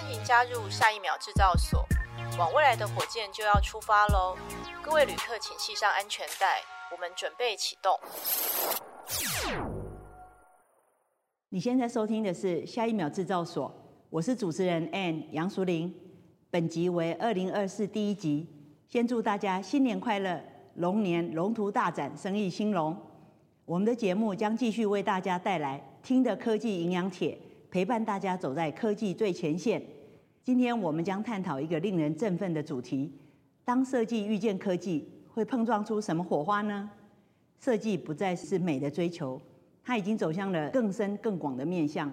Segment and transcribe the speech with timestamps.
[0.00, 1.84] 欢迎加入下一秒制造所，
[2.38, 4.34] 往未来的火箭就要出发喽！
[4.82, 8.00] 各位旅客，请系上安全带，我们准备启动。
[11.50, 13.70] 你现在收听的是下一秒制造所，
[14.08, 15.94] 我是主持人 Ann 杨淑玲，
[16.50, 18.48] 本集为二零二四第一集，
[18.88, 20.42] 先祝大家新年快乐，
[20.76, 22.96] 龙年龙图大展，生意兴隆。
[23.66, 27.38] 我们的节目将继续为大家带来听的科技营养帖。
[27.70, 29.80] 陪伴大家走在科技最前线。
[30.42, 33.12] 今天我们将探讨一个令人振奋的主题：
[33.64, 36.90] 当设计遇见科技，会碰撞出什么火花呢？
[37.60, 39.40] 设计不再是美的追求，
[39.84, 42.12] 它已经走向了更深更广的面向，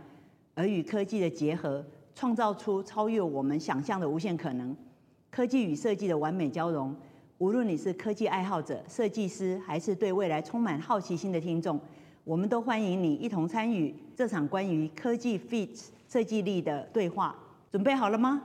[0.54, 4.76] 而与科技的结合，创造出超越我们想象的无限可能。
[5.32, 6.96] 科技与设计的完美交融，
[7.40, 11.80] 无论你是科技爱好者、设计师，还是对未来充满好奇心的听众。
[12.28, 15.70] 我们都欢迎你一同参与这场关于科技 fit
[16.10, 17.34] 设计力的对话，
[17.72, 18.44] 准备好了吗？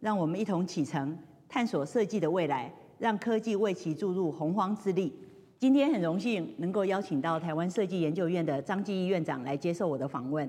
[0.00, 1.16] 让我们一同启程，
[1.48, 5.10] 探索设计的未来，让科技为其注入洪荒之力。
[5.58, 10.46] 今天很荣幸能够邀请到台湾设计研究院的张继义院长来接受我的访问。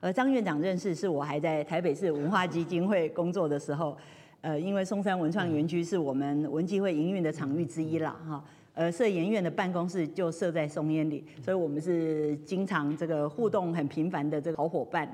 [0.00, 3.96] 而张院长认识是我还在台北市文化基金会工作的时候，
[4.40, 8.44] 呃，因为松山文创园区是我们文基会营运的场域之一啦，哈。
[8.80, 15.06] 呃，社研院的办公室就设在松烟里，所以我们是经常这个互动很频繁的这个好伙伴。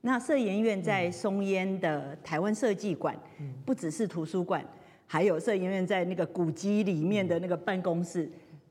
[0.00, 3.16] 那社研院在松烟的台湾设计馆，
[3.64, 4.60] 不只是图书馆，
[5.06, 8.28] 还有社研院在那个古迹里面的那个办公室，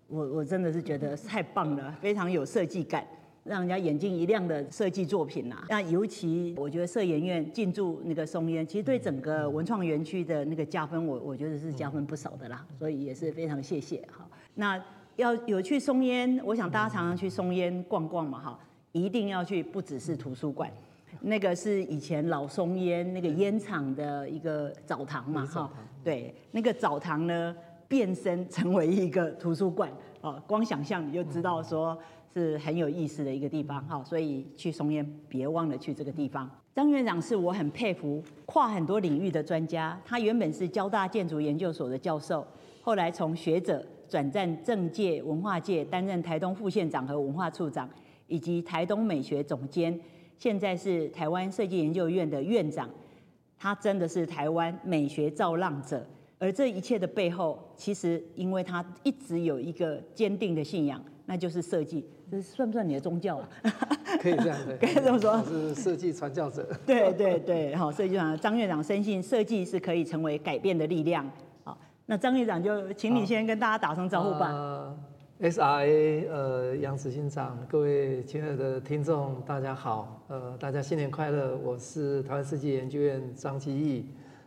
[0.10, 3.08] 我我真的是觉得太棒了，非常有设计感。
[3.46, 14.25] 让人家眼睛一亮的设计作品呐、啊，那尤其我觉得社研院进驻那个松烟，其实对整个文创园区的那个加分，我我觉得是加分不少的啦，所以也是非常谢谢哈。
[14.56, 14.82] 那
[15.16, 18.60] 要有去松烟，我想大家常常去松烟逛逛嘛哈，
[18.92, 20.72] 一定要去，不只是图书馆，
[21.22, 25.72] 那个是以前老松烟那个烟厂的一个澡堂嘛哈，
[26.04, 27.56] 对，那个澡堂呢
[27.88, 29.92] 变身成为一个图书馆
[30.22, 31.98] 哦，光想象你就知道说。
[32.38, 36.50] 是很有意思的一个地方哈，所以去松烟别忘了去这个地方。
[36.76, 42.46] 张院长是我很佩服跨很多领域的专家，他原本是交大建筑研究所的教授，
[42.82, 47.90] 后来从学者转战政界、文化界，担任台东副县长和文化处长，
[48.28, 50.00] 以及台东美学总监，
[50.38, 52.90] 现在是台湾设计研究院的院长。
[53.58, 56.06] 他真的是台湾美学造浪者，
[56.38, 61.04] 而这一切的背后，其实因为他一直有一个坚定的信仰。
[61.28, 63.50] 那就是设计，这算不算你的宗教啊？
[64.22, 65.44] 可以这样的， 可以这么说。
[65.44, 66.70] 是设计传教者。
[66.86, 71.28] 对对对，好，设计长张院长深信设计是可以成为改变的力量。
[72.06, 74.52] 好，那张院长就请你先跟大家打声招呼吧。
[74.52, 74.98] 呃
[75.42, 81.58] ，SRA，呃，杨执行长，各位亲爱的听众，大家好，呃，大家新年快乐。
[81.58, 84.06] 我是台湾设计研究院张基义。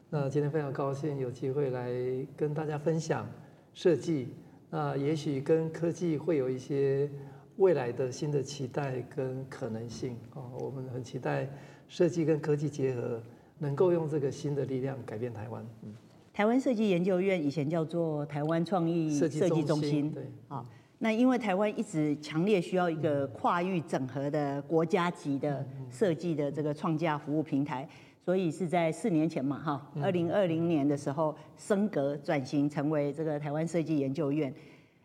[0.08, 1.90] 那今天非常高兴有机会来
[2.36, 3.26] 跟大家分享
[3.74, 4.28] 设计。
[4.70, 7.10] 那也许跟科技会有一些
[7.56, 11.48] 未来的新的期待跟可能性哦，我们很期待
[11.88, 13.20] 设计跟科技结合，
[13.58, 15.66] 能够用这个新的力量改变台湾。
[15.82, 15.92] 嗯，
[16.38, 20.64] 台湾设计研究院以前叫做台湾创意设计中心，对，啊，
[20.98, 27.88] 那因为台湾一直强烈需要一个跨域整合的国家级的设计的这个创价服务平台。
[28.24, 34.54] 所以是在四年前嘛，哈，二零二零年的时候升格转型成为这个台湾设计研究院。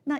[0.03, 0.15] 那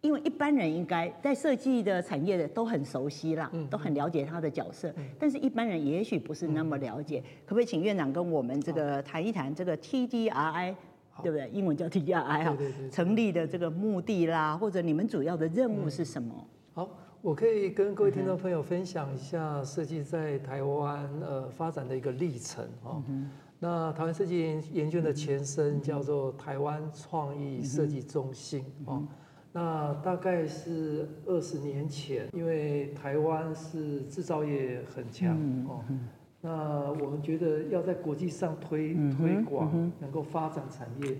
[0.00, 7.22] 因为一般人应该在设计的产业的都很熟悉啦，都很了解他的角色，但是一般人也许不是那么了解。
[7.44, 10.74] 可不可以请院长跟我们这个谈一谈这个 TDRI，
[11.22, 11.48] 对不对？
[11.50, 12.56] 英文叫 TDRI 哈，
[12.90, 16.46] 成立的这个目的啦，或者你们主要的任务是什么？
[16.72, 16.88] 好。
[17.22, 23.02] 我可以跟各位听众朋友分享一下设计在台湾呃发展的一个历程哦。
[23.58, 29.06] 那台湾设计研研究的前身叫做台湾创意设计中心哦。
[29.52, 35.36] 那大概是二十年前，因为台湾是制造业很强
[35.68, 35.84] 哦。
[36.40, 41.16] 那我们觉得要在国际上推推广，能够发展产业，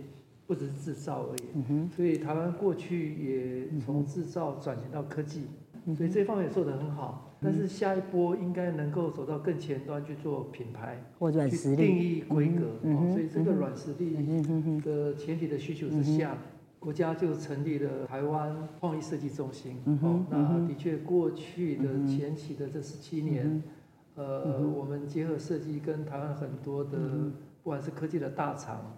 [0.46, 1.88] 不只是制造而已。
[1.88, 5.48] 所以台湾过去也从制造转型到科技。
[5.96, 12.78] 所以这方面也做得很好，但是下一波应该能够走到更前端去做品牌，或者去定义规格。
[13.10, 14.14] 所以这个软实力
[14.84, 16.36] 的前提的需求之下，
[16.80, 19.76] 国家就成立了台湾创意设计中心。
[20.02, 23.62] 哦，那的确过去的前期的这十七年，
[24.16, 26.98] 呃，我们结合设计跟台湾很多的
[27.62, 28.96] 不管是科技的大厂，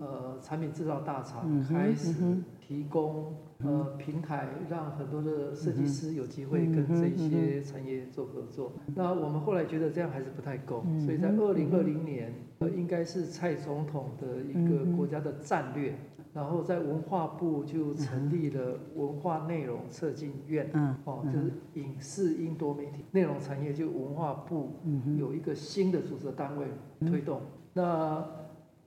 [0.00, 2.14] 呃，产品制造大厂开始
[2.58, 3.34] 提供。
[3.60, 8.72] 呃平台，让很多的设计师有机会跟这些产业做合作。
[8.94, 15.94] 那我们后来觉得这样还是不太够，所以在二零二零年，呃，应该是蔡总统的一个国家的战略。
[16.34, 24.74] 然后在文化部就成立了文化内容策进院，嗯，哦，就是影视音多媒体内容产业，就文化部
[25.18, 26.66] 有一个新的组织单位
[27.00, 27.40] 推动。
[27.72, 28.24] 那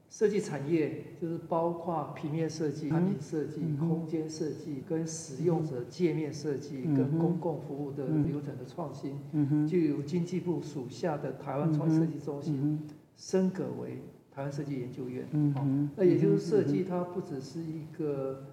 [0.09, 9.17] 设计产业就是包括平面设计、产品设计、空间设计、跟使用者界面设计、跟公共服务的流程的创新，
[9.67, 14.01] 就由经济部属下的台湾创意设计中心升格为。
[14.33, 18.45] 台湾设计研究院，嗯哼，那也就是设计，它不只是一个，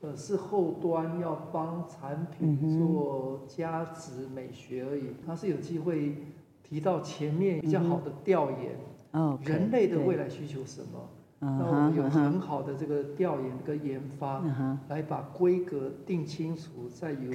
[0.00, 6.16] 呃，是后端要帮产品做加值美学而已，它是有机会
[6.62, 8.76] 提到前面比较好的调研，
[9.10, 11.06] 哦，人类的未来需求什么，
[11.40, 14.42] 那我们有很好的这个调研跟研发，
[14.88, 17.30] 来把规格定清楚，再由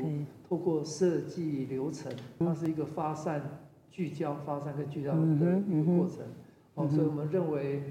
[0.49, 3.59] 透过设计流程，它是一个发散、
[3.91, 6.25] 聚焦、发散跟聚焦的一个过程。
[6.75, 7.83] 哦，所以我们认为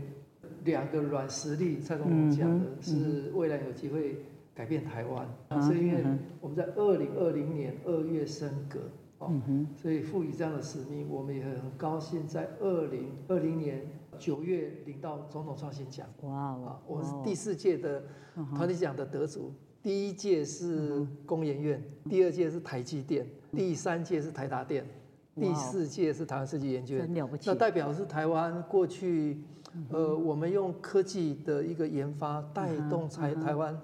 [0.65, 4.25] 两个软实力，蔡总统讲的是未来有机会
[4.55, 5.29] 改变台湾。
[5.49, 6.03] 啊，所以因为
[6.41, 8.81] 我们在二零二零年二月升格，
[9.19, 9.33] 哦，
[9.77, 13.83] 所以赋予这样的使命，我们也很高兴在二零二零年
[14.19, 16.07] 九月领到总统创新奖。
[16.23, 18.03] 哇哦，我是第四届的
[18.55, 19.53] 团体奖的得主，
[19.83, 24.87] 第一届是工研院，第二届是台积电，第三届是台达电。
[25.41, 27.09] 第四届是台湾设计研究院，
[27.47, 29.41] 那代表是台湾过去，
[29.89, 33.81] 呃，我们用科技的一个研发带动台台湾，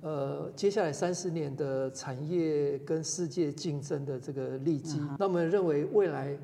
[0.00, 5.00] 呃，接下来三十年的产业跟世界竞争的这个利基。
[5.16, 6.36] 那我们认为未来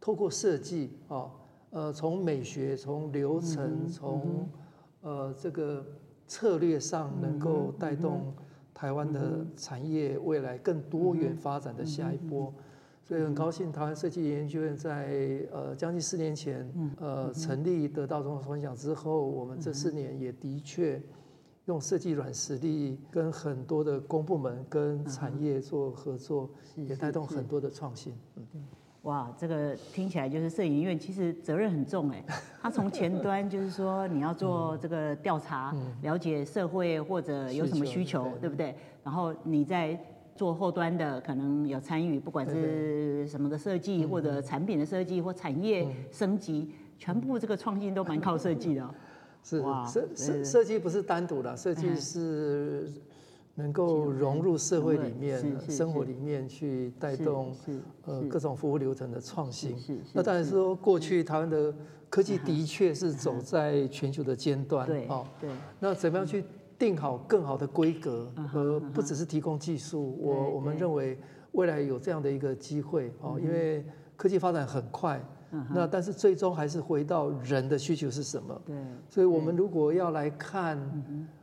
[0.00, 1.30] 透过设计哦，
[1.70, 4.48] 呃，从美学、从流程、从
[5.02, 5.86] 呃这个
[6.26, 8.34] 策略上，能够带动
[8.74, 12.52] 台湾的产业未来更多元发展的下一波。
[13.08, 16.70] 所以很高兴，台湾设计研究院在呃将近四年前
[17.00, 21.00] 呃成立，得到总统创新奖之后，我们这四年也的确
[21.64, 28.12] 用设计软实力跟很多的公部门跟产业做合作，也带动很多的创新。
[28.36, 28.44] 嗯，
[29.04, 32.22] 哇，这个听起来就是设计研究院其实责任很重哎，
[32.60, 38.76] 他从前端就是说你要做这个调查，了解社会或者有什么需求，对不对？
[39.02, 39.98] 然后你在。
[40.38, 48.88] 做后端的可能有参与，不管是什么的设计，或者产品的设计，或产业升级，全部这个创新都蛮靠设计的。
[49.42, 52.88] 是哇，设设设计不是单独的，设计是
[53.56, 57.52] 能够融入社会里面、生活里面去带动
[58.04, 59.74] 呃各种服务流程的创新。
[60.12, 61.74] 那当然说，过去台湾的
[62.08, 64.86] 科技的确是走在全球的尖端。
[64.86, 65.50] 对，哦对。
[65.80, 66.44] 那怎么样去？
[66.78, 71.18] 定好更好的规格，和不只是提供技术，我我们认为
[71.52, 73.84] 未来有这样的一个机会哦，因为
[74.16, 75.20] 科技发展很快，
[75.74, 78.62] 那但是最终还是回到人的需求是什么？
[78.64, 78.76] 对，
[79.10, 80.78] 所以我们如果要来看，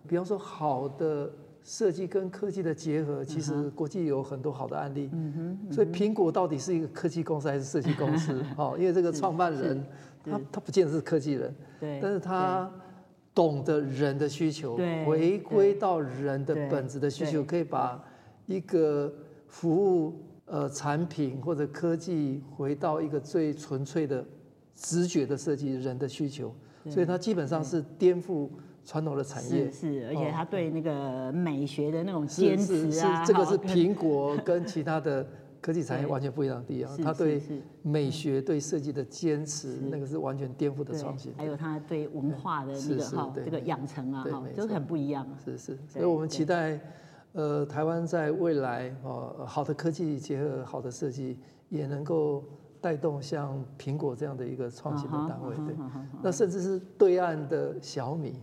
[0.08, 1.30] 比方说好的
[1.64, 5.10] 设计跟科技的结合，其实国际有很多好的案例。
[5.70, 8.42] 所以苹果到底是一个科技公司还是设计公司？
[8.58, 9.86] 哦，因为这个创办人
[10.24, 12.72] 他他不见得是科技人，对，但是他。
[13.36, 18.02] 懂得人的需求，回归到人的本质的需求，可以把
[18.46, 19.14] 一个
[19.48, 24.26] 服务呃产品或者科技回到一个最纯粹的
[24.74, 26.56] 直觉的设计人的需求，
[26.90, 28.48] 所以它基本上是颠覆
[28.86, 35.28] 传统的产业，是，而且它对那个美学的那种坚持啊，这个是苹果跟其他的。
[35.66, 37.42] 科技产业完全不一样的地方，他对
[37.82, 41.34] 美学、对设计的坚持，那个是完全颠覆的创新。
[41.36, 45.28] 还有他对文化的那个哈，这个养成啊，哈，都很不一样。
[45.44, 46.80] 是是，所以我们期待，
[47.34, 52.44] 呃，台湾在未来哦，好的科技结合好的设计，也能够
[52.80, 55.56] 带动像苹果这样的一个创新的单位。
[55.56, 55.76] 对，
[56.22, 58.40] 那甚至是对岸的小米，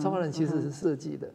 [0.00, 1.28] 创办人其实是设计的，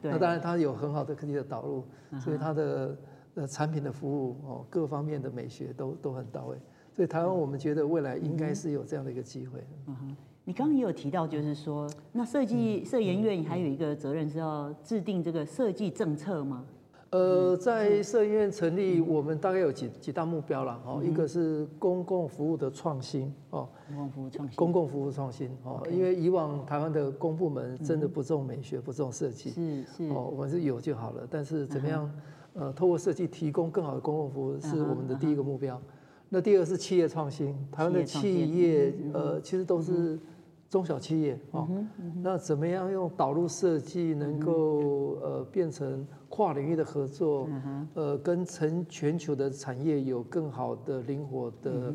[0.00, 1.84] 对，那当然他有很好的科技的导入，
[2.20, 2.96] 所以他的。
[3.36, 6.56] 呃，产品的服务哦，各方面的美学都都很到位，
[6.92, 9.58] 所以台湾我们觉得未来应该是有这样的一个机会。
[9.86, 16.64] 嗯哼，你刚刚也有提到，就是说，那设计设研院还有一个责任是要制定这个设计政策吗？
[17.10, 25.50] 呃，在设研院成立，我们大概有几几大目标了哦，一个是公共服务的创新哦，公共服务创新，公共服务创新。
[25.64, 30.04] 哦，因为以往台湾的公部门真的不重美学，不重设计，是是。
[30.10, 32.08] 哦，我们是有就好了，但是怎么样？
[32.54, 35.80] 呃，透过设计提供更好的公共服务是我们的第一个目标。
[36.28, 40.18] 那第二个是企业创新，台湾的企业呃，其实都是
[40.68, 41.68] 中小企业哦，
[42.22, 51.94] 那怎么样用导入设计能够呃变成跨领域的合作，嗯、呃跟成全球的产业有更好的灵活的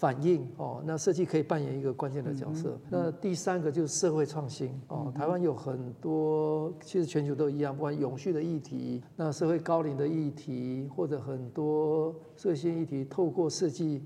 [0.00, 2.70] 反应哦，那设计可以扮演一个关键的角色。
[2.70, 14.02] 嗯、那第三个就是社会创新哦，台湾有很多其实全球都一样，不管永续的议题，那社会高龄的议题，或者很多社会性议题，透过设计。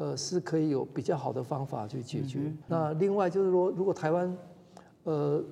[0.00, 2.52] 呃，是可以有比较好的方法去解决。
[2.68, 4.38] 那另外就是说，如果台湾，
[5.02, 5.42] 呃，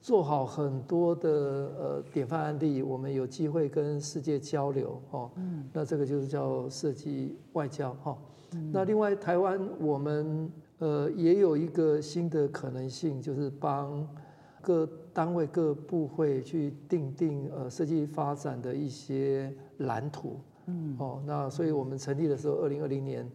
[0.00, 1.28] 做好很多的
[1.76, 5.28] 呃典范案例，我们有机会跟世界交流哦。
[5.34, 8.12] 嗯、那这个就是叫设计外交哈。
[8.12, 8.16] 哦
[8.52, 14.06] 嗯、那另外台湾我们呃也有一个新的可能性，就是帮
[14.60, 20.38] 各单位各部会去定定呃设计发展的一些蓝图。
[20.66, 20.96] 嗯。
[20.98, 23.30] 哦，那所以我们成立的时候，二零二零年。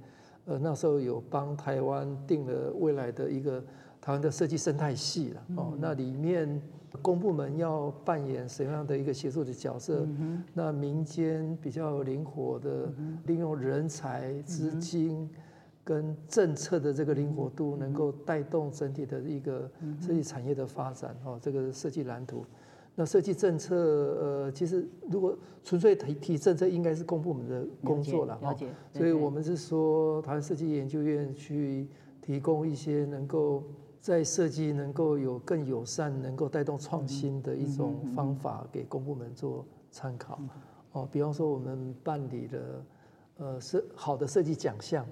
[0.45, 3.63] 呃，那时候有帮台湾定了未来的一个
[4.01, 5.77] 台湾的设计生态系了哦。
[5.79, 6.59] 那里面
[7.01, 10.07] 公部门要扮演什么样的一个协助的角色？
[10.53, 12.91] 那民间比较灵活的
[13.25, 15.29] 利用人才、资金
[15.83, 21.39] 跟政策的这个灵活度，能够带动整体的一个设计产业的发展哦。
[21.41, 22.45] 这个设计蓝图。
[22.93, 28.67] 那设计政策，呃，其实如果纯粹提提政策，应该是公部门的工作了，了解。
[28.93, 31.87] 所以我们是说，台湾设计研究院去
[32.21, 33.63] 提供一些能够
[34.01, 40.41] 在设计能够有更友善、能够带动创新的一种方法，给公部门做参考。
[40.91, 42.59] 哦，比方说我们办理了。
[43.37, 45.03] 呃，设好的设计奖项，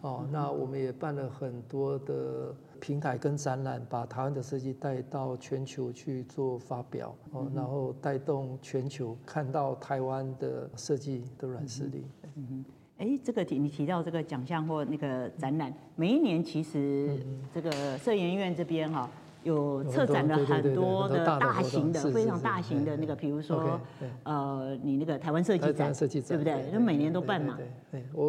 [0.00, 12.04] 哦，那我们也办了很多的平台跟展览，把台湾的设计带到全球去做发表，哦，然后带动全球看到台湾的设计的软实力。
[12.34, 12.64] 嗯哼，
[13.00, 17.18] 哎，这个提你提到这个奖项或那个展览，每一年其实
[17.52, 19.08] 这个设研院这边哈。
[19.42, 23.80] 有策展了很多的大型的、非常大型的那个，比如说，
[24.22, 26.70] 呃，你那个台湾设计展，对不对？
[26.70, 27.56] 就每年都办嘛，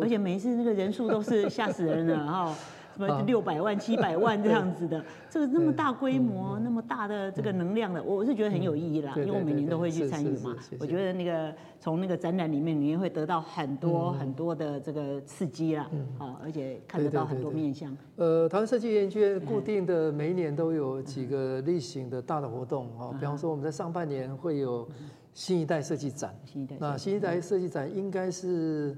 [0.02, 2.56] 而且每一次那个人数都是吓死人了， 然后。
[2.96, 10.56] 什么六百万、七百 万这样子的，这个那么大规模、那么大的这个能量的，我是觉得很有意义啦，因为我每年都会去参与嘛。
[10.80, 17.96] 我觉得那个从那个展览里面，你也会得到很多很多的这个刺激啦，啊，而且看得到很多面向。
[18.18, 24.88] 呃，台湾设计研究院固定的每一年都有几个例行的大的活动啊，比方说我们在上半年会有
[25.34, 26.36] 新一代设计展，
[26.78, 28.96] 那新一代设计展应该是。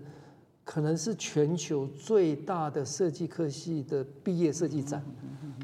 [0.65, 5.03] 可能是全球最大的设计科系的毕业设计展，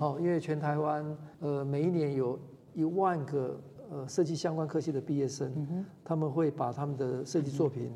[0.02, 2.38] 哦，因为全台湾呃每一年有
[2.74, 7.94] 一万个呃设计相关科系的毕业生，他们会把他们的设计作品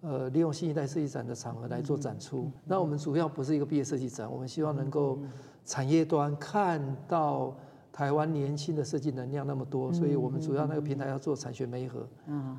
[0.00, 2.50] 呃利用新一代设计展的场合来做展出。
[2.64, 5.18] 那我们主要不是一个毕业设计展，我们希望能够
[5.66, 7.54] 产业端看到
[7.92, 12.08] 台湾年轻的设计能量那么多，所以我们主要那个平台要做产学媒合，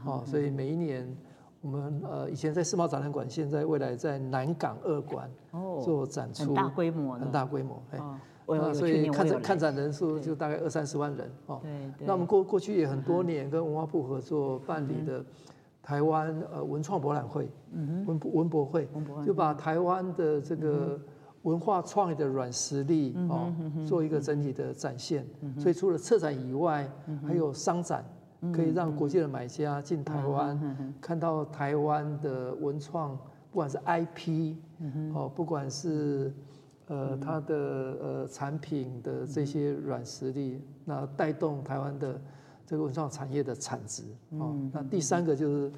[0.05, 1.12] 哦，所以每一年。
[1.61, 5.29] 我们呃以前在世贸展览馆，现在未来在南港二馆
[5.83, 7.99] 做展出，很大规模，很大规模，哎，
[8.47, 11.59] 那所以看展看展人数就大概二三十万人哦。
[11.61, 12.07] 对对。
[12.07, 15.23] 那我们过过去也很多年跟文化部合作办理的
[15.83, 17.51] 台湾呃文创博览会，
[18.05, 18.87] 文文博会，
[19.25, 20.97] 就把台湾的这个
[21.41, 23.53] 文化创意的软实力哦
[23.85, 25.27] 做一个整体的展现。
[25.57, 26.89] 所以除了策展以外，
[27.27, 28.05] 还有商展。
[28.53, 30.58] 可以让国际的买家进台湾，
[31.01, 33.17] 看到台湾的文创，
[33.51, 34.55] 不管是 IP，
[35.13, 36.34] 哦，不管是
[36.88, 42.19] 呃它的呃产品的这些软实力，那带动台湾的
[42.65, 44.03] 这个文创产业的产值。
[44.38, 45.72] 哦，那第三个就是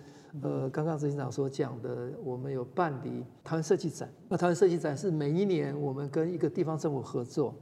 [0.43, 4.07] 呃刚刚执行长所讲的，我们有办理台湾设计展。
[4.29, 7.55] 那台湾设计展是每一年我们跟一个地方政府合作，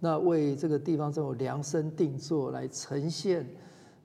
[0.00, 3.46] 那为这个地方政府量身定做来呈现。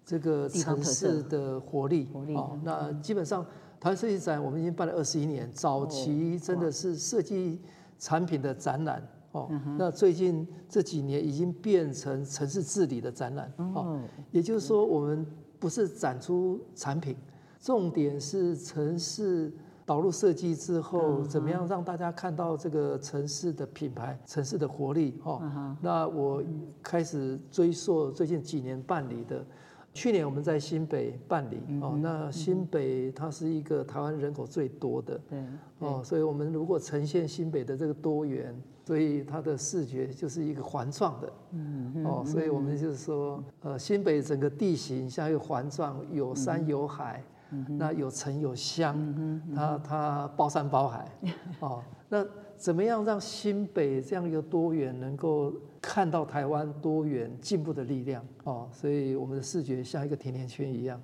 [0.07, 3.43] 这个城市的活力，活力哦，那基本上
[3.77, 7.59] 台湾设计展我们已经办了二十一年，早期真的是设计
[7.99, 13.99] 产品的展览哦，那最近这几年已经变成城市治理的展览哦，
[14.31, 15.27] 也就是说我们
[15.59, 17.13] 不是展出产品，
[17.59, 19.51] 重点是城市
[19.85, 25.41] 导入设计之后，怎么样让大家看到这个城市的品牌、城市的活力哦。
[25.81, 26.41] 那我
[26.81, 29.45] 开始追溯最近几年办理的。
[29.94, 35.39] 去年我们在新北办理哦，那新北它是一个台湾人口最多的，对
[35.79, 47.24] 哦，所以我们如果呈现新北的这个多元，所以它的视觉就是一个环状的，嗯哦，所以我们就是说，呃，新北整个地形像一个环状，有山有海，
[47.67, 51.12] 那有城有乡，它它包山包海，
[51.60, 52.24] 哦，那
[52.57, 58.67] 怎么样让新北这样一个多元能够看到台湾多元进步的力量哦？
[58.71, 60.99] 所以我们的视觉像一个甜甜圈一样。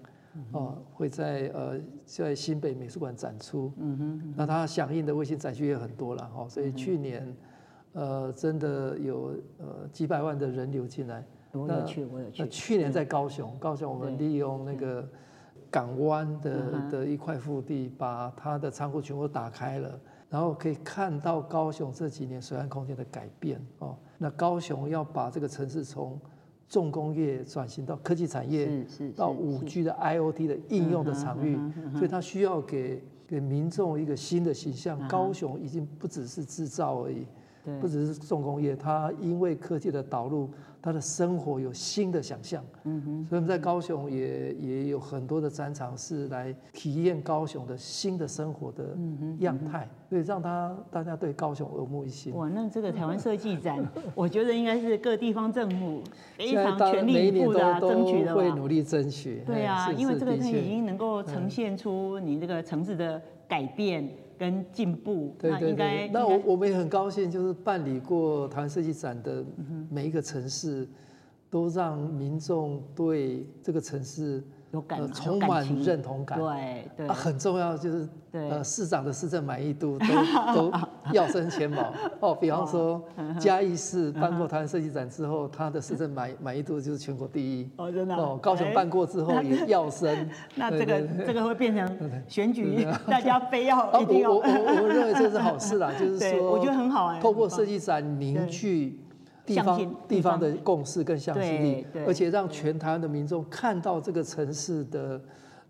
[0.52, 7.36] 哦，会在呃在新北美术馆展出，嗯哼，那它响应的卫星展区也很多了哈，所以去年，
[7.92, 11.24] 呃，真的有呃几百万的人流进来。
[11.52, 12.48] 我有去，我有去。
[12.48, 15.08] 去年在高雄，高雄我们利用那个
[15.70, 20.00] 港湾的的一块腹地，把它的仓库全部打开了，
[20.34, 23.96] 然后可以看到高雄这几年水岸空间的改变哦。
[24.18, 26.20] 那高雄要把这个城市从
[26.68, 28.84] 重工业转型到科技产业，
[29.16, 31.56] 到五 G 的 IoT 的应用的场域，
[31.94, 35.08] 所以它需要给给民众一个新的形象。
[35.08, 37.28] 高雄已经不只是制造而已，
[37.80, 40.50] 不只是重工业，它因为科技的导入。
[40.84, 48.98] 他的生活有新的想象，嗯哼，所以我们在高雄也也有很多的展场是来体验高雄的新的生活的
[49.40, 52.36] 样态，所以让他大家对高雄耳目一新。
[52.36, 53.82] 哇，那这个台湾设计展，
[54.14, 56.04] 我觉得应该是各地方政府
[56.36, 59.42] 非常全力以赴的争取的，会努力争取。
[59.46, 64.06] 对啊，因为这个它已经能够呈现出你这个城市的改变。
[64.38, 66.10] 跟进步，对对对。
[66.14, 69.44] 那我我们也很高兴，就是办理过台湾设计展的
[69.90, 70.88] 每一个城市，
[71.50, 74.44] 都让民众对这个城市。
[74.74, 76.40] 有感，充满认同感。
[76.40, 80.06] 对对，很重要就是，呃，市长的市政满意度都
[80.72, 80.72] 都
[81.12, 81.94] 要升前茅。
[82.20, 83.00] 哦， 比方说
[83.40, 87.70] 嘉义市办过台湾设计展之后，他的市政满满意度就是全国第一。
[87.78, 88.16] 哦，真的。
[88.16, 90.28] 哦，高雄办过之后也要升。
[90.56, 94.32] 那这个这个会变成选举，大家非要一定要。
[94.32, 97.20] 我我我认为这是好事啦，就是说，我觉得很好哎。
[97.22, 99.00] 透过设计展凝聚。
[99.46, 105.22] 地方地方的共识跟向心力，而且让全台湾的民众看到这个城市的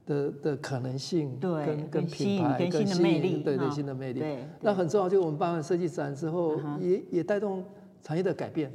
[0.05, 4.23] 的的可能性，跟跟品牌跟新的魅力，对对新的魅力。
[4.61, 7.63] 那很重要，就是我们办完设计展之后，也也带动
[8.01, 8.71] 产业的改变。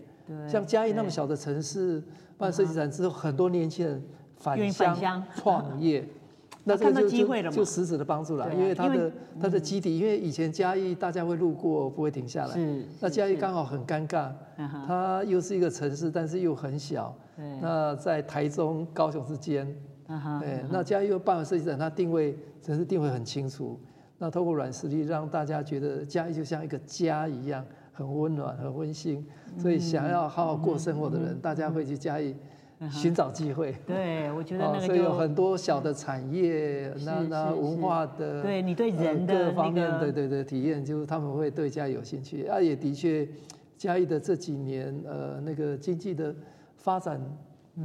[0.48, 2.02] 像嘉义那么小的城市，
[2.36, 4.02] 办设计展之后，很多年轻人
[4.36, 6.06] 返乡创业。
[6.68, 12.54] 那这个就就就实质的帮助了，因为它的它的基底，因为以前嘉义大家会路过，不会停下来。
[12.54, 12.84] 是。
[13.00, 14.30] 那嘉义刚好很尴尬，
[14.86, 17.16] 它又是一个城市，但是又很小。
[17.62, 19.66] 那在台中、高雄之间。
[20.40, 20.62] 对。
[20.70, 23.80] 那嘉义又办完设计展，它定位城市定位很清楚。
[24.18, 29.26] 那透过软实力，让大家觉得嘉义就像一个家一样，很温暖、很温馨。
[29.56, 32.34] 所以想要好好过生活的人，大家会去嘉义。
[32.90, 42.46] 寻找机会，对，我觉得那个就所以有很多小的产业，那那文化的，对你对人的各方面，对对对体验，就是他们会对嘉义有兴趣。
[42.46, 43.28] 啊，也的确，
[43.76, 46.34] 嘉义的这几年，呃，那个经济的
[46.76, 47.20] 发展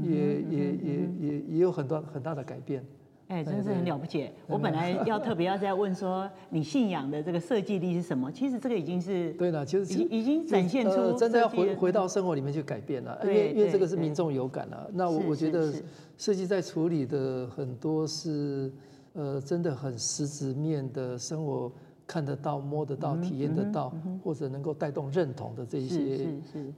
[0.03, 2.85] 也也也也也有很多很大的改变。
[3.33, 4.29] 哎，真是很了不起！
[4.45, 8.31] 我本来要特别要再问说，你信仰的这个设计力是什么？
[8.31, 14.87] 其实这个已经是 对了，其实已已经展现出真的要回回到生活里面去改变了，因为因为这个是民众有感了。
[14.93, 15.73] 那我我觉得
[16.15, 18.71] 设计在处理的很多是
[19.13, 21.71] 呃，真的很实质面的生活
[22.05, 26.27] 看得到、摸得到、体验得到，或者能够带动认同的这一些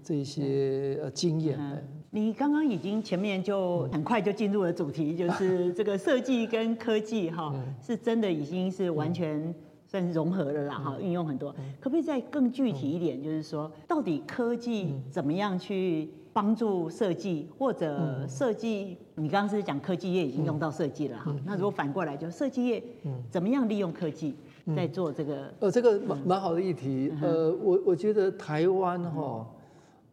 [0.04, 1.60] 这一些呃经验。
[2.12, 9.54] 你刚刚已经前面就很快就进入了主题，就是 这个设计跟科技哈，是真的已经是完全
[9.86, 11.52] 算是融合了啦哈，运用很多。
[11.80, 18.98] 可不可以再更具体一点，就是说到底科技怎么样去帮助设计，或者设计？
[19.16, 22.84] 你刚刚是讲科技业已经用到设计了哈，那如果反过来，就设计业
[23.30, 24.36] 怎么样利用科技
[24.74, 25.54] 在做这个？
[25.60, 27.12] 呃，这个蛮蛮好的议题。
[27.22, 29.46] 呃，我我觉得台湾哈。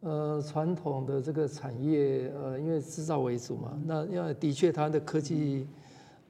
[0.04, 5.64] 呃，传统的这个产业，呃，因为制造为主嘛，那因为的确，它的科技，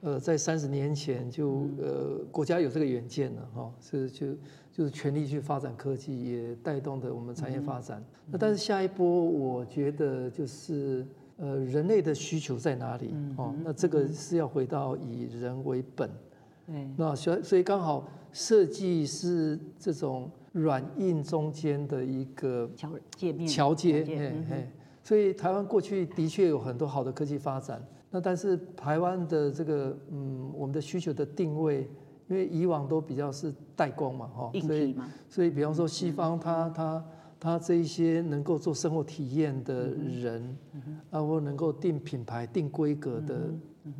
[0.01, 4.27] 呃，在三十年前就，呃，国家有这个远见了，哈，是就
[4.71, 7.99] 就是全力去发展科技，也带动的我们产业发展。
[8.29, 11.03] 那但是下一波，我觉得就是，
[11.37, 13.11] 呃，人类的需求在哪里？
[13.37, 16.07] 哦，那这个是要回到以人为本。
[16.95, 20.29] 那所以所以刚好设计是这种。
[20.53, 24.69] 软硬中间的一个桥界面，桥接，嘿嘿，
[25.03, 31.89] 所以台湾过去的确有很多好的科技发展，那但是台湾的这个嗯，我们的需求的定位，
[32.27, 34.95] 因为以往都比较是代工嘛，哈，所以
[35.27, 37.05] 所以比方说西方他他
[37.39, 40.55] 他这一些能够做生活体验的人，
[41.09, 43.51] 啊或能够定品牌、定规格的，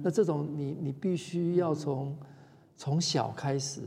[0.04, 2.15] 那这种你你必须要从
[2.75, 3.81] 从小开始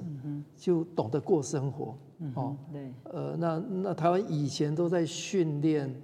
[0.57, 1.97] 就懂得过生活。
[2.35, 5.95] 哦，对，呃，那那台湾以前都在训练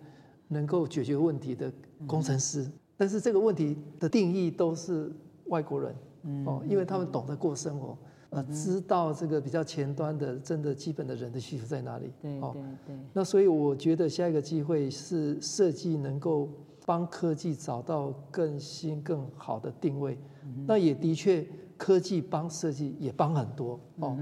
[0.48, 1.72] 能够解决问题的
[2.06, 5.10] 工程师，但是这个问题的定义都是
[5.46, 5.94] 外国人，
[6.44, 7.96] 哦，因为他们懂得过生活，
[8.28, 12.12] 呃，知道这个比较前端的真的基本的人的需求在哪里。
[12.20, 12.96] 对对对。
[13.14, 16.46] 那所以我觉得下一个机会是设计能够
[16.84, 20.18] 帮科技找到更新更好的定位。
[20.66, 21.46] 那也的确。
[21.82, 24.16] 科技帮设计也帮很多哦，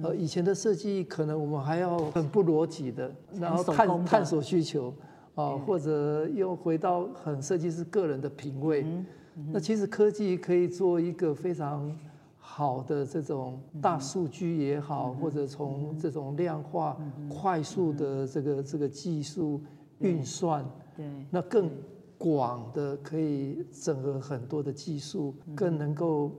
[0.00, 4.94] 呃，以前的设计可能我们还要很不逻辑的，然后探探索需求，
[5.34, 8.86] 啊，或者又回到很设计师个人的品味。
[9.52, 11.92] 那其实科技可以做一个非常
[12.38, 16.96] 好的这种大数据也好，或者从这种量化
[17.28, 19.60] 快速的这个这个技术
[19.98, 20.64] 运算，
[20.96, 21.68] 对，那更
[22.16, 26.30] 广的可以整合很多的技术，更能够。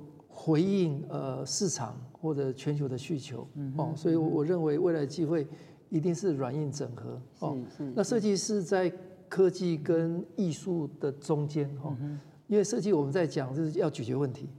[0.43, 5.47] 回应呃市场或者全球的需求哦，所以我认为未来机会
[5.89, 7.55] 一定是软硬整合哦。
[7.93, 8.91] 那设计师在
[9.29, 11.95] 科技跟艺术的中间哦，
[12.47, 14.49] 因为设计我们在讲就是要解决问题，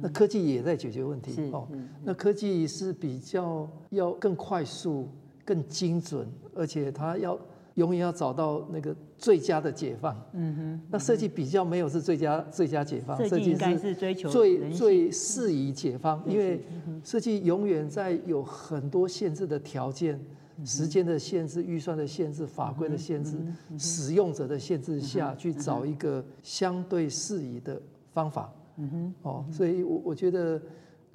[0.00, 1.68] 那科技也在解决问题哦。
[2.02, 5.08] 那科技是比较要更快速、
[5.44, 7.38] 更精准，而且它要。
[7.78, 10.14] 永远要找到那个最佳的解放。
[10.32, 10.80] 嗯哼。
[10.90, 16.60] 那设计比较没有是最佳最佳解放，设计应该是追求最最适宜解放，因为
[17.04, 20.20] 设计永远在有很多限制的条件、
[20.64, 23.36] 时间的限制、预算的限制、法规的限制、
[23.78, 27.80] 使用者的限制下去找一个相对适宜的
[28.12, 28.52] 方法。
[28.76, 29.14] 嗯哼。
[29.22, 30.60] 哦，所以我我觉得。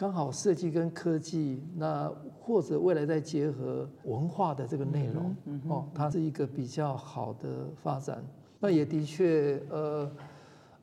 [0.03, 2.11] 刚好设计跟科技，那
[2.41, 5.33] 或者未来再结合文化的这个内容，
[5.69, 8.21] 哦，它是一个比较好的发展。
[8.59, 10.11] 那也的确，呃，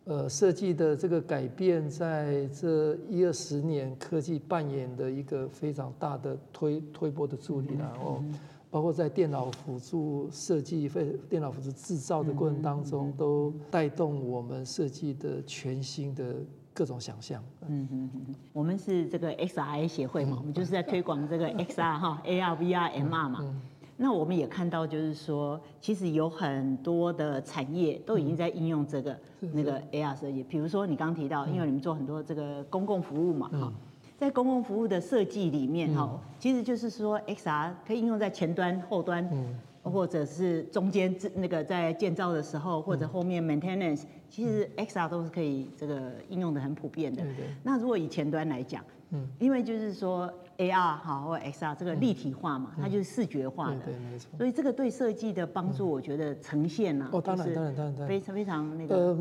[0.05, 8.25] 呃，设计的这个改变，在这一二十年，科技扮演的一个非常大的推推波的助力，然后
[8.71, 16.37] 包括在电脑辅助设计、非电脑辅助制造的过程当中，都带动我们设计的全新的。
[16.73, 23.55] 各种想象，嗯嗯嗯，我们是这个 XRA 协会嘛，我们就是在推广这个 XR 哈，AR、VR、MR 嘛。
[24.03, 29.19] 那我们也看到，就是说，其实有很多的产业都已经在应用这个
[29.53, 30.43] 那个 AR 设计。
[30.43, 33.71] 比如说你刚提到，因为你们做很多这个公共服务嘛，哈，
[34.17, 39.29] 在公共服务的设计里面哈，其实就是说 XR 可以应用在前端、后端。
[39.83, 47.23] 或者是中间那个在建造的时候，或者后面 maintenance，其实 XR 都是可以这个应用的很普遍的。
[47.63, 54.29] 那如果以前端来讲，嗯，因为就是说 AR 哈或 XR 这个立体化嘛，它就是视觉化的，对，没错。
[54.37, 58.97] 所以这个对设计的帮助，我觉得呈现呢，哦，当然当然当然，非常非常那个。
[58.97, 59.19] 呃，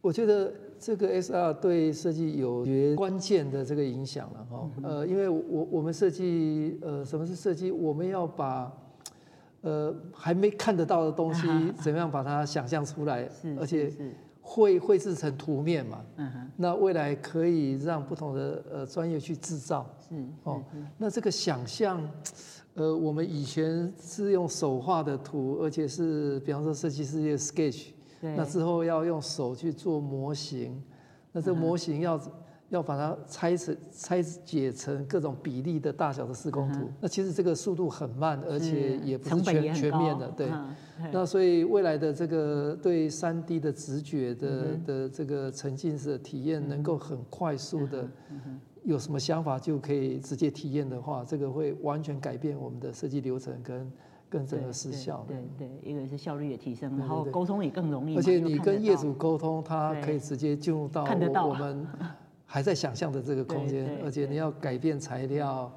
[0.00, 4.70] 我觉得这个 XR 对设计有绝关键的这个影响了哈。
[4.82, 7.70] 呃，因为我我们设计，呃，什么是设计？
[7.72, 8.72] 我们要把
[9.62, 11.46] 呃，还没看得到的东西，
[11.82, 13.28] 怎么样把它想象出来？
[13.58, 13.92] 而且
[14.40, 16.00] 绘绘制成图面嘛。
[16.56, 19.84] 那未来可以让不同的呃专业去制造。
[20.44, 20.62] 哦，
[20.96, 22.00] 那这个想象，
[22.74, 27.88] 呃，我们以前是用手画的图，而且是比方说设计师的 sketch，
[28.20, 30.82] 那之后要用手去做模型，
[31.32, 32.20] 那这个模型要。
[32.70, 40.50] 要把它拆成拆解成各种比例的大小的施工图，嗯、那其实这个速度很慢，而且也不是全全面的，对。
[40.50, 48.06] 嗯、那所以未来的这个对三 D 的直觉的、嗯、的这个沉浸式的体验，能够很快速的，
[48.84, 53.92] 有什么想法就可以直接体验的话，这个会完全改变我们的设计流程跟
[54.28, 55.24] 跟整个时效。
[55.26, 58.16] 对对，对，一个是效率也提升，然后沟通也更容易。
[58.16, 61.02] 而且你跟业主沟通，他可以直接进入到
[61.46, 61.86] 我们。
[62.50, 65.70] 还在想象的这个空间，而且你要改变材料，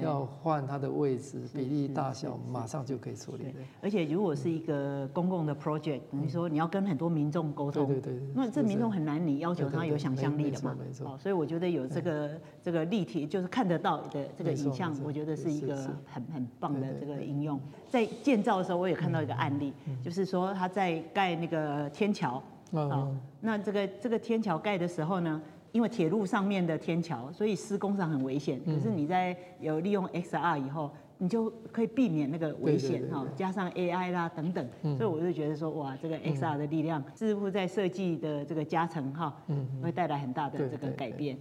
[0.00, 3.54] 要换它的位置、比例、大小，马上就可以处理。
[3.82, 10.74] 而且如果是一个公共的 project，等于说你要跟很多民众沟通，对对对，那这民众很难，你要求他有想象力的嘛？
[10.80, 12.30] 没错，所以我觉得有这个
[12.62, 17.60] 这个立体，就是看得到的这个影像，我觉得是一个很很棒的这个应用。
[17.90, 25.40] 在建造的时候，我也看到一个案例，就是说他在盖那个天桥，啊，那这个这个天桥盖的时候呢，
[25.74, 28.60] 因为铁路上面的天桥，所以施工上很危险。
[28.64, 33.26] 可是你在有利用 XR 以后，你就可以避免那个危险哈。
[33.34, 34.64] 加上 AI 啦等等，
[34.96, 39.36] 所以我就觉得说，哇，这个 XR 的力量似乎在设计的这个加成哈，
[39.82, 41.36] 会带来很大的这个改变。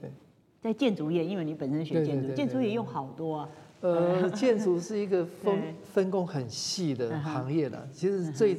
[0.60, 3.50] 在建筑业，因为你本身学建筑，建筑业用好多啊。
[3.82, 5.56] 呃，建筑是一个分
[5.94, 8.58] 分工很细的行业了，其实最。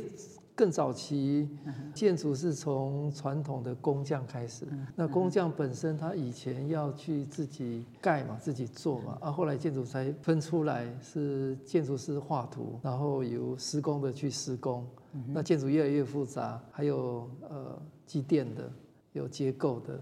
[0.54, 1.48] 更早期
[1.92, 14.86] 建筑是从传统的工匠开始，那工匠本身他以前要去自己盖嘛，自己做嘛，啊，后来建筑才分出来是建筑师画图，然后由施工的去施工。
[15.32, 18.70] 那建筑越来越复杂，还有呃机电的，
[19.12, 20.00] 有结构的，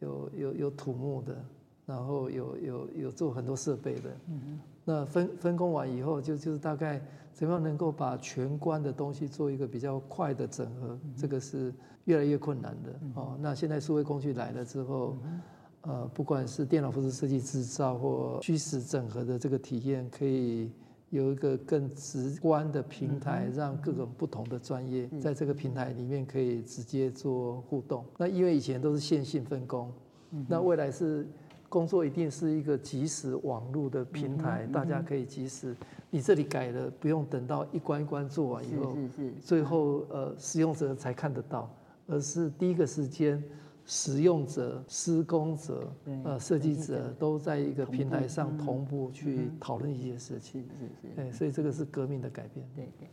[0.00, 1.44] 有有有土木的，
[1.86, 4.10] 然后有有有做很多设备的。
[4.28, 7.02] 嗯那分分工完以后，就就是大概
[7.36, 11.70] 怎么样能够把全关的东西做一个比较快的整合，嗯、这个是
[12.06, 12.98] 越来越困难的。
[13.02, 15.40] 嗯、哦，那现在数位工具来了之后，嗯、
[15.82, 20.72] 呃，不管是电脑辅助设计制造或虚实整合的这个体验，可以
[21.10, 28.02] 有一个更直观的平台，让各种不同的专业在这个平台里面可以直接做互动。
[28.16, 29.92] 那因为以前都是线性分工，
[30.48, 31.26] 那未来是。
[31.68, 35.74] 工作一定是一个即时网络的平台，嗯嗯、大家可以即时。
[36.10, 41.68] 你这里改了，不用等到一关一关做完以后，是是是最后呃使用者才看得到，
[42.06, 43.42] 而是第一个时间，
[43.84, 50.62] 使用者、施工者、对呃设计者都在一个平台上同步去讨论一些事情。
[50.62, 51.14] 是是是。
[51.16, 52.64] 对，所以这个是革命的改变。
[52.74, 53.08] 对对。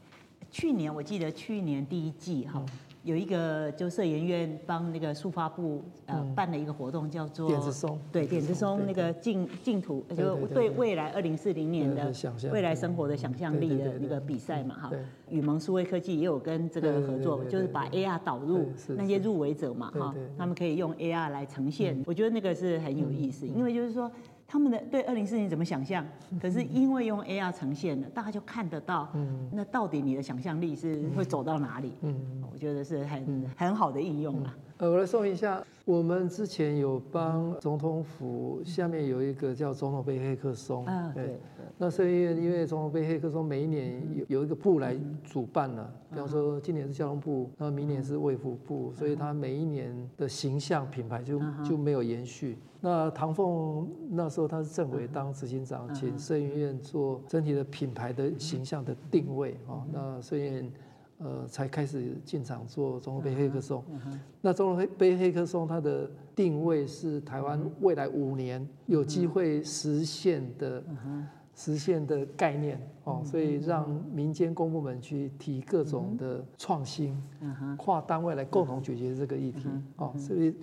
[0.51, 2.63] 去年我记得去年第一季哈。
[2.63, 12.13] 嗯有一个就社研院帮那个数发部呃办了一个活动，叫做点子松，对点子松那个净净土，就对未来二零四零年的
[12.51, 14.91] 未来生活的想象力的那个比赛嘛哈。
[15.29, 24.09] 雨盟数位科技也有跟这个合作，就是把 AR 导入那些入围者嘛哈，他们可以用 AR 来呈现，我觉得那个是很有意思，因为就是说。
[24.53, 26.05] 他们的对二零四零怎么想象？
[26.39, 29.09] 可是因为用 AR 呈现了，大家就看得到。
[29.15, 31.93] 嗯，那到底你的想象力是会走到哪里？
[32.01, 32.15] 嗯，
[32.51, 34.53] 我觉得是很很好的应用了。
[34.83, 40.85] 呃，我来说一下，我们之前有帮总统府下面有一个叫总统杯黑客松。
[40.85, 41.39] 啊，对。
[41.77, 44.93] 那是因为因为总统杯黑客松每一年有有一个部来
[45.23, 52.57] 主办了，比方说今年是交通部，然后明年是卫福部，所以它每一年的形象品牌就就没有延续。
[52.81, 59.79] 那唐凤那时候他是政委当执行长，请社研院做整体的品牌的形象的定位啊。
[59.93, 60.71] 那社研院
[61.23, 63.83] 呃才开始进场做中国杯黑客松。
[64.41, 70.83] 那总统杯黑客松它的定位是台湾未来五年有机会实现的
[71.55, 77.15] 实现的概念哦，所以让民间公部门去提各种的创新，
[77.77, 80.53] 跨单位来共同解决这个议题哦，所以。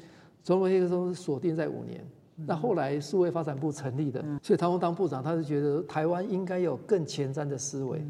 [0.42, 2.02] 中国杯黑客松是锁定在五年，
[2.46, 8.04] 那后来数位发展部成立的，所以唐凤当部长，他是觉得台湾应该有更前瞻的思维，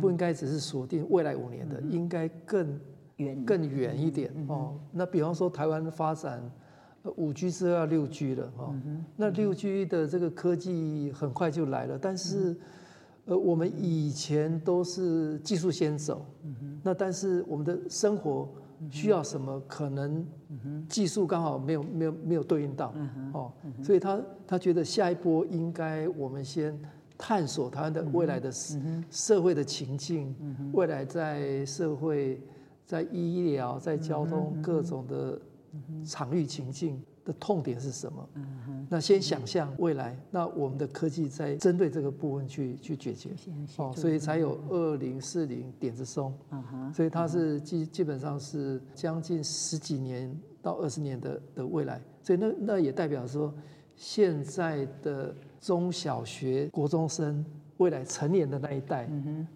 [0.00, 2.78] 不应该只是锁定未来五年的，应该更
[3.16, 4.74] 远更远一点哦。
[4.92, 6.42] 那比方说台湾发展
[7.16, 8.74] 五 G 之后要六 G 了哈，
[9.16, 12.56] 那六 G 的这个科技很快就来了，但是
[13.26, 16.26] 呃我们以前都是技术先走，
[16.82, 18.48] 那但是我们的生活。
[18.88, 19.60] 需要什么？
[19.66, 20.24] 可能
[20.88, 22.94] 技术刚好没有没有没有对应到
[23.32, 26.78] 哦，所以他他觉得下一波应该我们先
[27.18, 28.50] 探索台湾的未来的
[29.10, 30.34] 社会的情境，
[30.72, 32.40] 未来在社会、
[32.86, 35.40] 在医疗、在交通各种的
[36.04, 38.28] 场域情境的痛点是什么？
[38.34, 43.30] 嗯那先想象未来，那我们的科技在针对这个部分去去解决，
[43.76, 46.34] 哦，所以才有二零四零点子松，
[46.92, 53.54] 所以它是基基本上是将近十几年到二十年的的未来，所以那那也代表说，
[53.94, 57.44] 现在的中小学、国中生。
[57.80, 59.08] 未来成年的那一代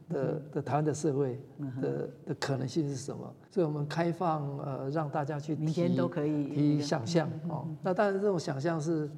[0.08, 1.38] 的的台湾的社会
[1.80, 3.34] 的的可能性是什么？
[3.50, 7.68] 所以我们开放呃让大家去提都可以提想象哦。
[7.82, 9.10] 那当然这种想象是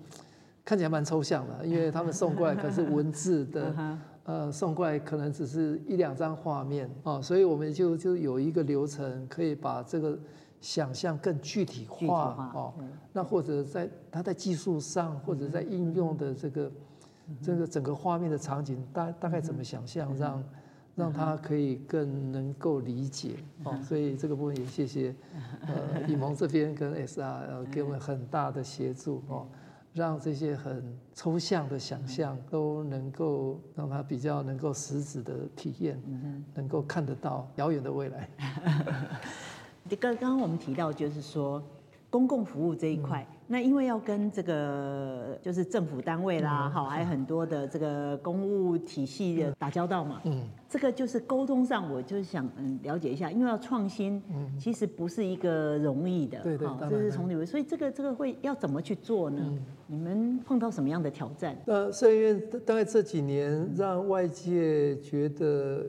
[0.64, 3.72] 看起来蛮抽象的， 因为他们送过来可是文字的，
[4.24, 7.22] 呃送过来可能只是一两张画面哦。
[7.22, 10.18] 所以我们就就有一个流程可以把这个
[10.60, 12.74] 想象更具体化哦。
[13.12, 16.68] 那或者在它在技术上或者在应用的这个。
[17.42, 20.44] 这个整个画面的场景大大概怎么想象，让
[20.94, 25.14] 让他可以更能够理解哦，所以这个部分也谢谢
[25.66, 29.46] 呃 宇盟这边跟 SR 呃给我们很大的协助哦，
[29.92, 36.00] 让这些很抽象的想象都能够让他比较能够实质的体验，
[36.54, 38.28] 能够看得到遥远的未来。
[40.00, 41.62] 刚 刚刚我们提到就是说
[42.08, 43.26] 公共服务这一块。
[43.48, 59.40] 那因为要跟这个就是政府单位啦，好，还有很多的这个公务体系的打交道嘛，嗯，这个就是沟通上，我就是想嗯了解一下，因为要创新，嗯，其实不是一个容易的，对对，这是从你们，所以这个这个会要怎么去做呢？
[59.86, 61.56] 你们碰到什么样的挑战？
[61.64, 65.86] 那社研院大概这几年让外界觉得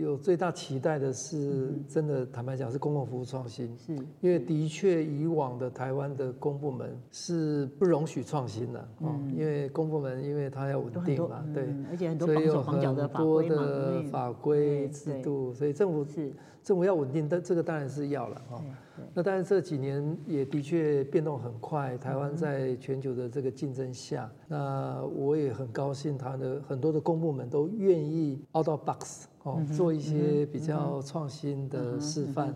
[0.00, 3.94] 有最大期待的是，真的坦白讲是公共服务创新，是。
[4.20, 16.32] 因为的确以往的台湾的公部门是不容许创新的哦，因为公部门因为它要稳定嘛，对，而且很多所以有绑手绑脚的很多法规嘛的法规制度，所以政府是。
[16.62, 18.60] 政府要稳定，但这个当然是要了哈。
[19.16, 32.54] 那但是这几年也的确变动很快，台湾在全球的这个竞争下，那我也很高兴，它的很多的公部门都愿意 out of box 哦，做一些比较创新的示范。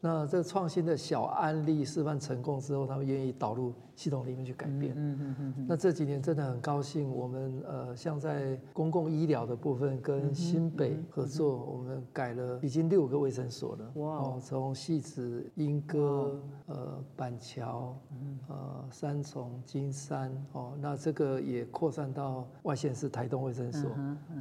[0.00, 4.94] 那这个创新的小案例示范成功之后，他们愿意导入系统里面去改变。
[4.96, 5.66] 嗯嗯嗯。
[5.68, 13.92] 那这几年真的很高兴，我们呃像在公共医疗的部分跟新北合作，我们改了已经六个卫生所了。
[13.96, 14.16] 哇。
[14.16, 17.94] 哦，从戏子、莺歌、呃板桥、
[18.48, 23.90] 呃三重、金山哦，那这个也扩散到外县市台东卫生所。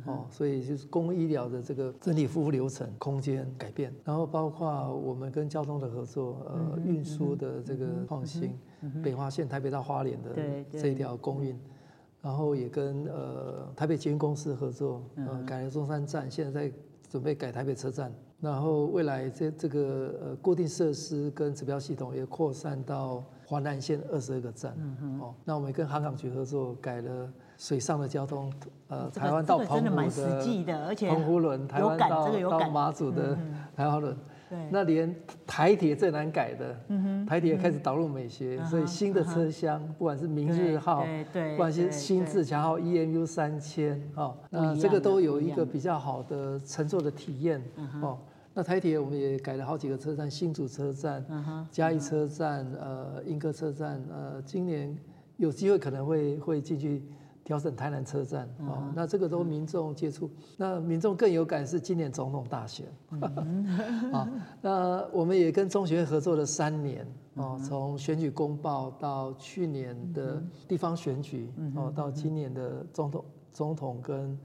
[0.05, 8.57] 哦，所以就是公共医疗的这个整体服务流程空间改变，然后包括我们跟交通的合作，呃，运输的这个创新，
[9.03, 10.29] 北花线台北到花莲的
[10.71, 11.59] 这一条公运，
[12.21, 16.73] 然后也跟呃台北捷运公司合作，呃，改了中山站，现在在
[17.09, 24.73] 准备改台北车站，然后未来这这个呃固定设施跟指标系统也扩散到华南线二十二个站，
[25.19, 28.53] 哦，那我们跟航港局合作改了水上的交通，
[28.87, 33.37] 呃，台湾到澎湖的澎湖轮，台湾到到马祖的
[33.75, 34.15] 台湾轮。
[34.71, 35.13] 那连
[35.45, 36.75] 台铁最难改的，
[37.27, 47.63] 台铁也开始导入美学，所以新的车厢，不管是明日号，不管是新自强号 EMU 三千，哦，那这个都有一个比较好的乘坐的体验，
[48.01, 48.17] 哦，
[48.53, 51.23] 那台铁我们也改了好几个车站，新竹车站、
[51.71, 54.97] 嘉义车站、呃，莺歌车站，呃，今年
[55.37, 57.03] 有机会可能会会进去。
[57.49, 62.85] 调整台南车站哦，那这个都民众接触，那民众更有感是今年总统大选，
[64.13, 64.29] 啊，
[64.61, 74.39] 那我们也跟中学会合作了三年哦，从选举公报到去年的地方选举哦，到今年的总统总统跟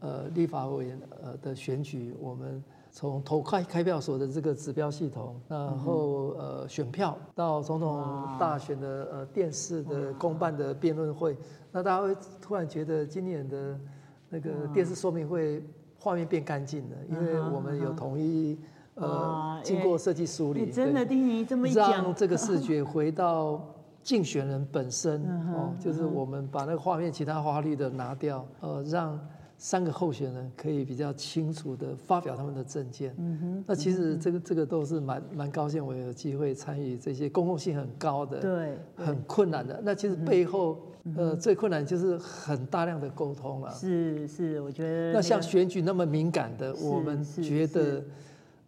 [0.00, 2.62] 呃立法委员呃的选举，我们。
[2.94, 8.04] 从投开开票所的这个指标系统，然后呃选票到总统
[8.38, 11.34] 大选的呃电视的公办的辩论会，
[11.72, 13.80] 那大家会突然觉得今年的
[14.28, 15.64] 那个电视说明会
[15.98, 18.58] 画面变干净了，因为我们有统一
[18.96, 23.58] 呃经过设计梳理，真的听你这么一讲，让这个视觉回到
[24.02, 25.22] 竞选人本身
[25.54, 29.18] 哦，就是我们把那个画面其他花绿的拿掉，呃让。
[29.64, 33.14] 三个候选人可以比较清楚的发表他们的政见。
[33.16, 33.64] 嗯哼。
[33.64, 39.80] 那其实这个这个都是蛮蛮高兴，我有机会参与这些公共性很高的、对，很困难的。
[39.84, 40.80] 那其实背后，
[41.16, 43.70] 呃，最困难就是很大量的沟通了。
[43.70, 45.12] 是是，我觉得。
[45.12, 48.04] 那像选举那么敏感的，我们觉得，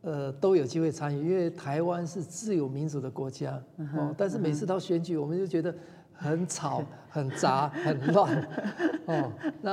[0.02, 3.60] 呃，都有机会参与，因为台湾是自由民主的国家。
[3.96, 4.14] 哦。
[4.16, 5.74] 但是每次到选举，我们就觉得。
[6.14, 8.48] 很吵、很杂、很乱，
[9.06, 9.70] 哦，那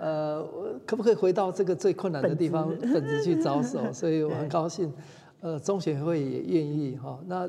[0.00, 0.48] 呃，
[0.86, 3.80] 可不可以回到这个最困难的地方本质去着手？
[3.92, 4.92] 所以我很高兴，
[5.40, 7.18] 呃，中选会也愿意哈。
[7.26, 7.48] 那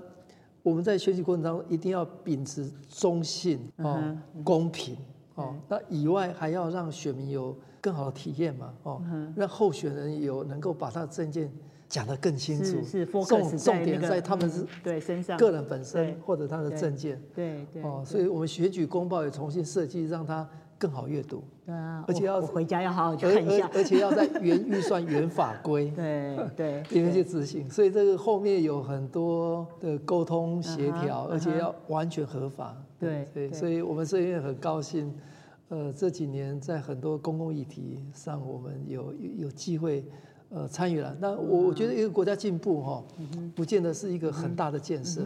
[0.61, 4.97] 我们在选举过程当中一定要秉持中性哦、公平
[5.35, 5.55] 哦。
[5.67, 9.01] 那以外还要让选民有更好的体验嘛，哦，
[9.35, 11.51] 让候选人有能够把他的政见。
[11.87, 35.13] 讲得更清楚，是重重点在他们是对身上个人本身或者他的证件，对对哦，所以我们选举公报也重新设计，让他更好阅读，对啊，而且要回家要好好去看一下，而且要在原预算原法规， 对 对，里面去执行，所以这个后面有很多的沟通协调，而且要完全合法，对对，所以我们这边很高兴，
[35.69, 40.03] 呃，这几年在很多公共议题上，我们有有机会。
[40.49, 41.15] 呃，参与了。
[41.19, 43.03] 那我我觉得一个国家进步哈，
[43.55, 45.21] 不见得是一个很大的建设，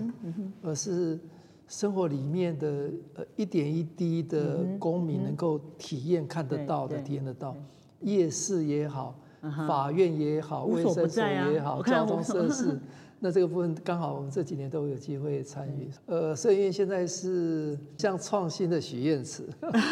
[0.62, 1.19] 而是
[1.67, 7.55] 生活里面的呃一点一滴的公民能够体验看得到的，体验得到。
[8.01, 9.13] 夜市也好，
[9.67, 12.79] 法院也好，卫生所也好，交通设施。
[13.19, 15.89] 那这个部分刚好我们这几年都有机会参与。
[16.05, 19.43] 呃，社院现在是像创新的许愿池，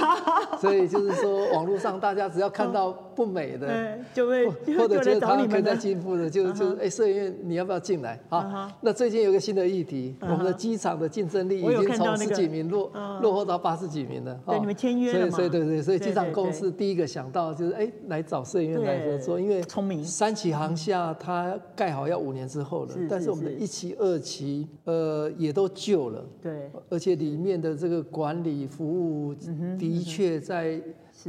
[0.61, 8.19] 所以就是说网络上大家只要看到不美的，就会或者觉得他们可以再进步的，就就哎，社院你要不要进来？
[8.29, 14.39] 好，那最近有个新的议题，我们的机场的竞争力已经从十几名落落后到八十几名了。
[14.45, 15.35] 对，你们签约了嘛？
[15.35, 22.95] 所以对对对，所以机场公司第一个想到就是哎，来找社院来合作，因为聪明三起航厦它盖好要五年之后了。
[23.09, 26.25] 但是我们的一期、二期，呃，也都旧了。
[26.41, 29.33] 对，而且里面的这个管理服务
[29.77, 30.81] 的确在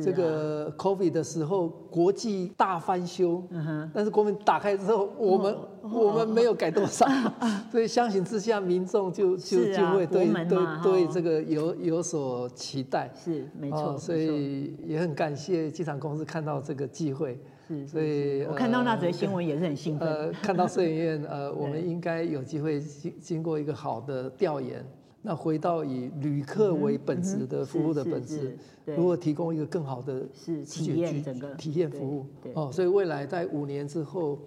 [0.02, 7.06] 这个 COVID 的时候，国际大翻修，嗯但是国门打开之后，我们我们没有改多少，
[7.72, 24.84] 所以相形之下，民众就就就会对对对这个有有所期待，是没错，所以也很感谢机场公司看到这个机会，是，所以我看到那则新闻也是很兴奋，呃，看到摄影院，呃， 我们应该有机会经经过一个好的调研。
[25.22, 34.38] 那回到以旅客为本质的服务的本质，如何提供一个更好的是体验整个体验服务哦，所以未来在五年之后，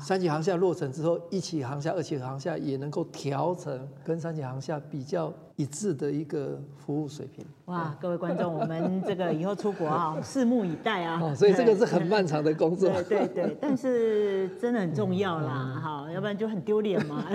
[0.00, 7.44] 三级航厦落成之后，一起航厦、二期航厦也能够调成跟三级航厦比较一致的一个服务水平。
[7.66, 11.34] 哇，各位观众，我们这个以后出国啊， 拭目以待啊。
[11.34, 12.88] 所以这个是很漫长的工作。
[13.02, 17.24] 对对对，但是真的很重要啦，好，要不然就很丢脸嘛。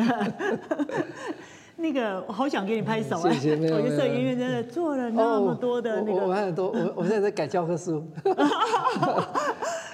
[1.79, 3.31] 那个我好想给你拍手啊！
[3.31, 8.03] 谢谢，我觉得摄影院真的做了那么多的那个，我很多，我我现在在改教科书。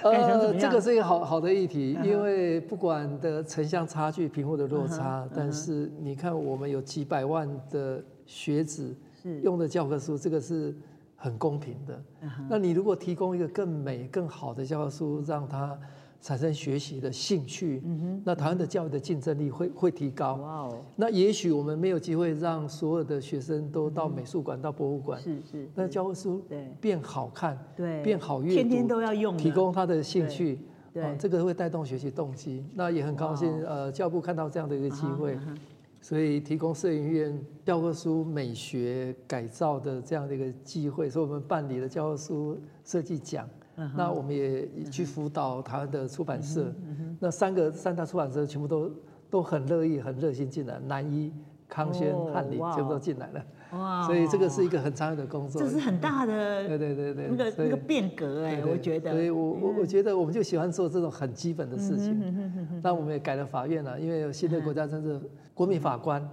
[0.02, 8.94] 呃，这个是一个好好的议题，因为不管的城乡差距、贫富的落差，但是你看我们有几百万的学子
[9.42, 10.74] 用的教科书，这个是
[11.16, 12.02] 很公平的。
[12.48, 15.78] 那你如果提供一个更美、更好的教科书，让他。
[16.20, 20.34] 产生学习的兴趣，嗯、那台湾的教育的竞争力会会提高。
[20.36, 20.78] 哇哦！
[20.96, 25.68] 那也许我们没有机会让所有的学生都到美术馆、嗯、到博物馆，是是。
[25.74, 26.42] 那教科书
[26.80, 30.58] 变好看，对，变好阅读，天天都要用，提供他的兴趣，
[30.94, 32.64] 啊，这个会带动学习动机。
[32.74, 35.54] 那也很高兴，哇呃，教部看到这样的一个机会，啊、
[36.00, 43.48] 所以提供摄影院教科书美学改造的这样的一个机会，所以我们办理了教科书设计奖。
[43.94, 46.72] 那我们也去辅导台湾的出版社，
[47.20, 48.90] 那三个三大出版社全部都
[49.28, 51.32] 都很乐意、很热心进来，南一、
[51.68, 53.44] 康轩、翰林全部都进来了。
[53.72, 54.06] 哇！
[54.06, 59.10] 所以这个是一个很长远的工作，这是很大的，对对对对，那个那个变革哎，我觉得。
[59.10, 62.80] 所以我我我觉得我们就喜欢做这种很基本的事情。
[62.80, 65.20] 那我们也改了法院了，因为有新的国家政治，
[65.52, 66.26] 国民法官，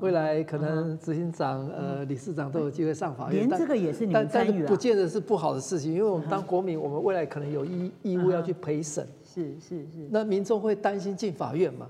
[0.00, 3.48] 未来可能执行长、呃理事长都有机会上法院。
[3.48, 4.12] 连这个也是你？
[4.12, 9.08] 但但不见得是不好的事情，因为我们当国民，我们未来可能有义义务要去陪审。
[9.24, 10.06] 是是是。
[10.10, 11.86] 那民众会担心进法院嘛？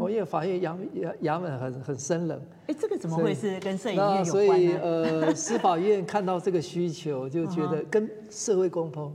[0.00, 2.40] 哦，因为法院衙衙衙门很很生冷。
[2.66, 4.24] 哎，这个怎么会是跟摄影院有关呢？
[4.24, 9.12] 所以呃，司法院看到这个需求，就觉得跟社会沟通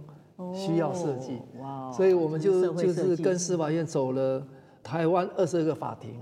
[0.53, 1.39] 需要设计。
[1.59, 1.91] 哇！
[1.91, 4.45] 所以我们就就是跟司法院走了
[4.83, 6.19] 台湾二十二个法庭。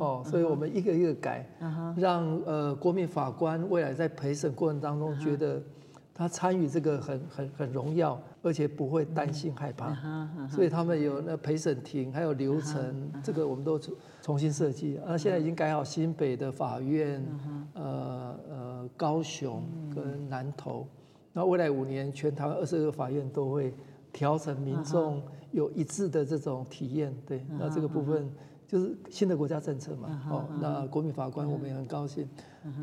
[0.00, 1.46] 哦，所以我们一个一个改，
[1.96, 5.62] 让呃国民法官未来在陪审过程当中觉得。
[6.14, 9.94] 他参与这个很很很荣耀，而且不会担心害怕，
[10.48, 14.98] 所以他们有那陪审庭，还有流程，这个我们都重重新设计。
[15.06, 17.24] 啊，现在已经改好新北的法院，
[17.74, 19.62] 呃呃，高雄
[19.94, 20.86] 跟南投，
[21.32, 23.72] 那未来五年全台湾二十二个法院都会
[24.12, 25.22] 调成民众
[25.52, 27.14] 有一致的这种体验。
[27.24, 28.30] 对，那这个部分。
[28.72, 32.26] 就是新的国家政策嘛，哦，那国民法官我们也很高兴，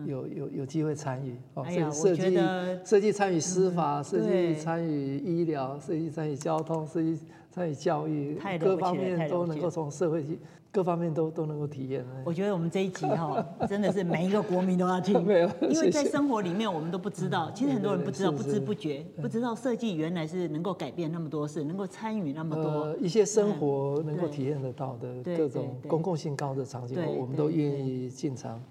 [0.06, 2.38] 有有有机会参与，哦，设计
[2.86, 7.18] 设计参与司法，设计参与医疗，设计参与交通，设计
[7.50, 10.38] 参与教育，各方面都能够从社会去。
[10.72, 12.06] 各方面都都能够体验。
[12.24, 22.96] 我觉得我们这一集哈， 真的是每一个国民都要听， 没有，因为在生活里面我们都不知道，其实很多人不知道，不知不觉不知道设计原来是能够改变那么多事，能够参与那么多。
[22.98, 28.62] 一些生活能够体验得到的各种公共性高的场景，我们都愿意进场，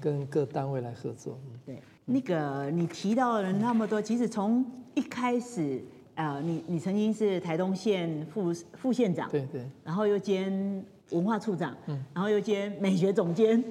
[0.00, 1.38] 跟各单位来合作。
[1.66, 5.82] 对，那个你提到了那么多，其实从一开始
[6.14, 10.84] 啊，你你曾经是台东县副副县长，对对，然后又兼。
[11.10, 11.74] 文化处长，
[12.12, 13.64] 然后又兼美学总监，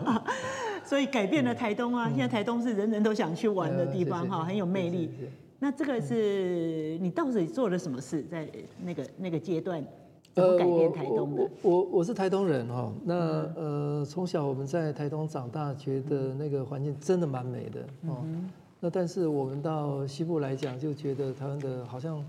[0.84, 2.08] 所以改变了台东啊！
[2.10, 5.10] 现在台东是人人都想去玩的地方哈，很有魅力。
[5.58, 8.46] 那这个是你到底做了什么事，在
[8.82, 9.82] 那个那个阶段，
[10.34, 11.48] 怎么改变台东的？
[11.62, 13.14] 我我我是台东人哈，那
[13.56, 18.24] 呃从小我们在台东长大，觉得那个环境真的蛮美的哦。
[18.80, 22.22] 那但是我们到西部来讲，就觉得台湾的好像。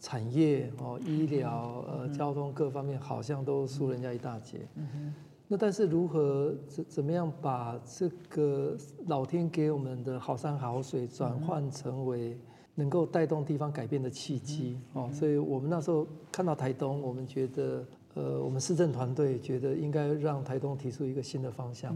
[0.00, 4.66] 产业哦，医疗呃，交通各方面好像都输人家一大截。
[4.74, 5.14] 嗯。
[5.46, 8.76] 那但是如何怎怎么样把这个
[9.06, 12.38] 老天给我们的好山好水转换成为
[12.76, 15.10] 能够带动地方改变的契机哦？
[15.12, 17.84] 所以我们那时候看到台东，我们觉得
[18.14, 21.94] 呃，我们市政团队觉得应该让台东提出一个新的方向。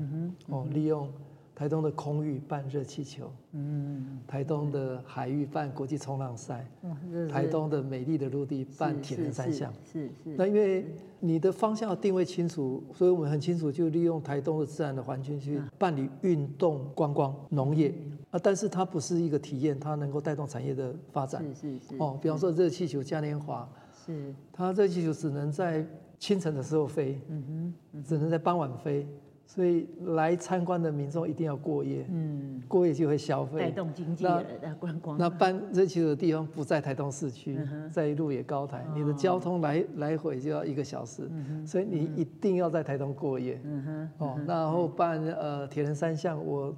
[0.49, 1.09] 哦，利用
[1.55, 10.35] 台东的空域办热气球，嗯，台东的海域办国际冲浪赛，嗯，台东的美丽的陆地办铁人三项，是是，是。
[10.37, 10.85] 那因为
[11.21, 17.95] 你的方向要定位清楚，所以我们很清楚就利用台东的自然的环境去办理运动、观光、农业。
[18.31, 21.97] 啊，但是它不是一个体验，它能够带动产业的发展，是是是。
[21.99, 23.69] 哦，比方说热气球嘉年华，
[24.05, 25.87] 是，它热气球只能在
[26.19, 29.07] 清晨的时候飞，嗯哼，只能在傍晚飞。
[29.47, 35.17] 所以来参观的民众一定要过夜，嗯，过夜就会消费，带动经济的观光。
[35.19, 37.59] 那办热气球的地方不在台东市区，
[37.93, 41.31] 在鹿野高台，你的交通来来回就要一个小时，
[41.65, 43.61] 所以你一定要在台东过夜。
[43.63, 43.85] 嗯
[44.19, 46.75] 哼，哦，然后办呃铁人三项，我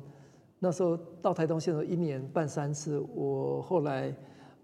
[0.58, 4.14] 那时候到台东县的时候一年办三次，我后来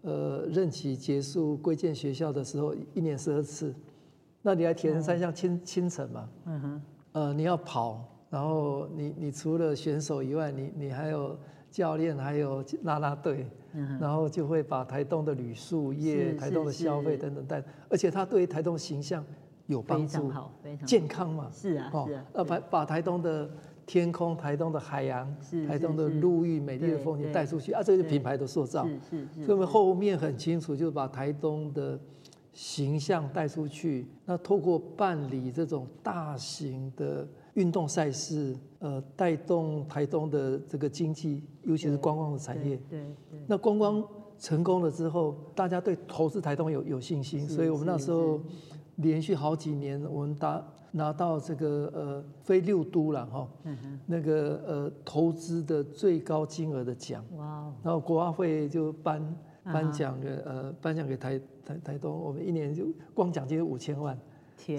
[0.03, 3.75] 呃任期结束归建学校的时候一年十二次。
[4.43, 6.29] 那你来铁人三项清清晨嘛？
[6.47, 6.83] 嗯哼。
[7.13, 11.39] 呃，你要跑，然后你你除了选手以外，你你还有
[11.71, 19.23] 教练，还有拉拉队，嗯、然后就会把台东的旅宿业、台东的消费等等带，而且它对台东形象
[19.67, 23.51] 有帮助，非常好，非常，健康嘛，是啊，哦、是啊，呃，把把台东的
[23.85, 25.31] 天空、台东的海洋、
[25.69, 31.99] 台东的陆域美丽的风景带出去啊，这个品牌的塑造，是是是，所以后面很清楚，就是把台东的。
[32.53, 42.79] 形象带出去，那透过办理这种大型的运动赛事，呃，带动台东的这个经济，尤其是观光的产业。
[42.91, 43.01] 对
[43.31, 43.41] 对。
[43.47, 44.05] 那观光
[44.39, 48.39] 成功了之后，大家对投资台东有有信心，所以我们那时候
[48.97, 53.49] 连续好几年，我们拿拿到这个呃非六都了哈，
[54.05, 57.25] 那个呃投资的最高金额的奖。
[57.39, 57.73] 哇。
[57.83, 59.35] 然后国发会就颁。
[59.65, 64.19] 颁奖给呃，颁奖给台台台东，我们一年就光奖金五千万，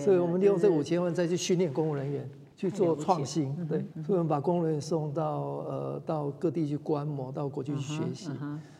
[0.03, 8.29] 所以我们利用这五千万再去训练公务人员去做创新，对，所以我们把公务人员送到呃到各地去观摩，到国际去学习，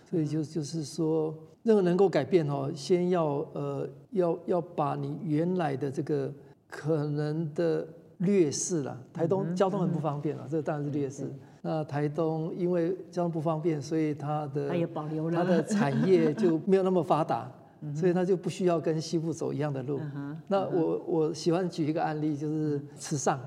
[0.10, 1.34] 所以就就是说，
[1.64, 6.32] 任何能够改变哦，先要呃要要把你原来的这个
[6.70, 7.88] 可能的
[8.18, 11.32] 劣势啦，台东交通很不方便啊，这个当然是劣势。
[11.66, 17.50] 那台东因为交通不方便，所以它的它也保留了它的产业就没有那么发达，
[17.96, 20.02] 所以它就不需要跟西部走一样的路。
[20.48, 23.40] 那我我喜欢举一个案例，就是慈善，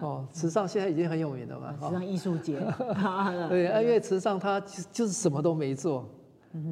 [0.00, 2.58] 哦，慈善现在已经很有名了嘛，池上艺术节。
[3.50, 4.58] 对，因为慈善它
[4.90, 6.08] 就是什么都没做。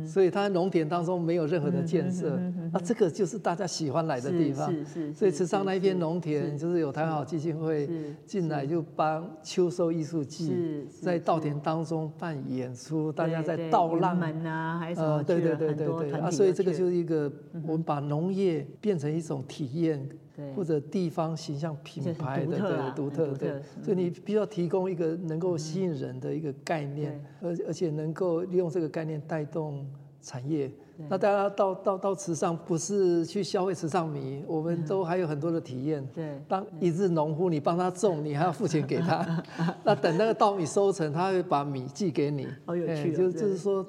[0.07, 2.39] 所以它农田当中没有任何的建设，
[2.72, 4.70] 那这个就是大家喜欢来的地方。
[4.70, 5.12] 是是。
[5.14, 7.89] 所以池上那一片农田，就是有台湾好基金会
[8.26, 15.22] 进来就帮秋收艺术季，在稻田当中办演出，大家在稻浪门啊，还是什么？
[15.22, 16.12] 对对对对对。
[16.12, 17.30] 啊，所以这个就是一个
[17.66, 20.09] 我们把农业变成一种体验。
[20.57, 29.86] 或者地方形象品牌的对独特对，所以你必须要提供一个能够吸引人的一个概念，而而且能够利用这个概念带动
[30.20, 30.70] 产业。
[31.09, 36.07] 那大家到到到池上不是去消费池上米，我们都还有很多的体验。
[36.14, 39.43] 对，当一日农夫，你帮他种，你还要付钱给他。
[39.82, 42.47] 那等那个稻米收成，他会把米寄给你。
[42.64, 43.84] 好有趣，就就是说。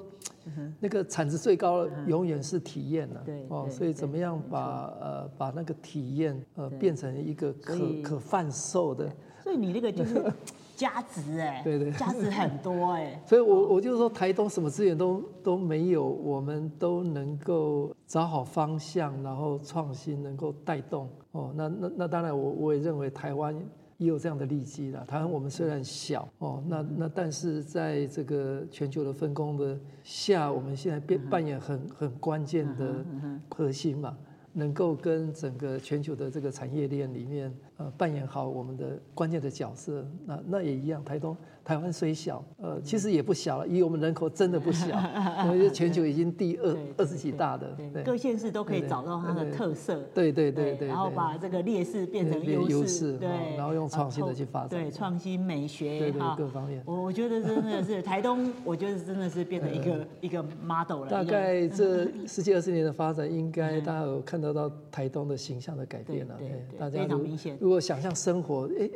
[0.80, 9.10] 那个产值最高的永远是体验了，哦，所以怎么样把呃把那个体验呃变成一个可可贩售的，
[9.42, 10.22] 所以你那个就是
[10.76, 21.08] 价值哎，对对，价值很多哎， 所以我我就是说台东什么资源都都没有，我们都能够找好方向，然后创新能够带动。
[21.32, 23.54] 哦，那那那当然我我也认为台湾。
[23.98, 25.04] 也有这样的利基啦。
[25.06, 33.04] 台湾我们虽然小哦，那那但是在这个全球的分工的下，我们现在变扮演很很关键的
[33.48, 34.16] 核心嘛，
[34.52, 40.06] 能够跟整个全球的这个产业链里面呃扮演好我们的关键的角色。
[40.26, 41.36] 那那也一样，台东。
[41.64, 43.66] 台湾虽小，呃，其实也不小了。
[43.66, 44.94] 以我们人口真的不小，
[45.48, 47.74] 我们全球已经第二二十几大的。
[48.04, 50.02] 各县市都可以找到它的特色。
[50.12, 50.88] 对对对对。
[50.88, 53.16] 然后把这个劣势变成优势。
[53.16, 53.56] 对。
[53.56, 54.68] 然后用创新的去发展。
[54.68, 55.98] 对，创新美学。
[55.98, 56.82] 对对，各方面。
[56.84, 61.08] 我我觉得真的是台东，我觉得真的是变成一个 一个 model 了。
[61.08, 66.34] 大概这 十几二十年的发展，应该大家有看得到台东的形象的改变了。
[66.38, 67.56] 对，大家非常明显。
[67.58, 68.90] 如果想象生活，哎，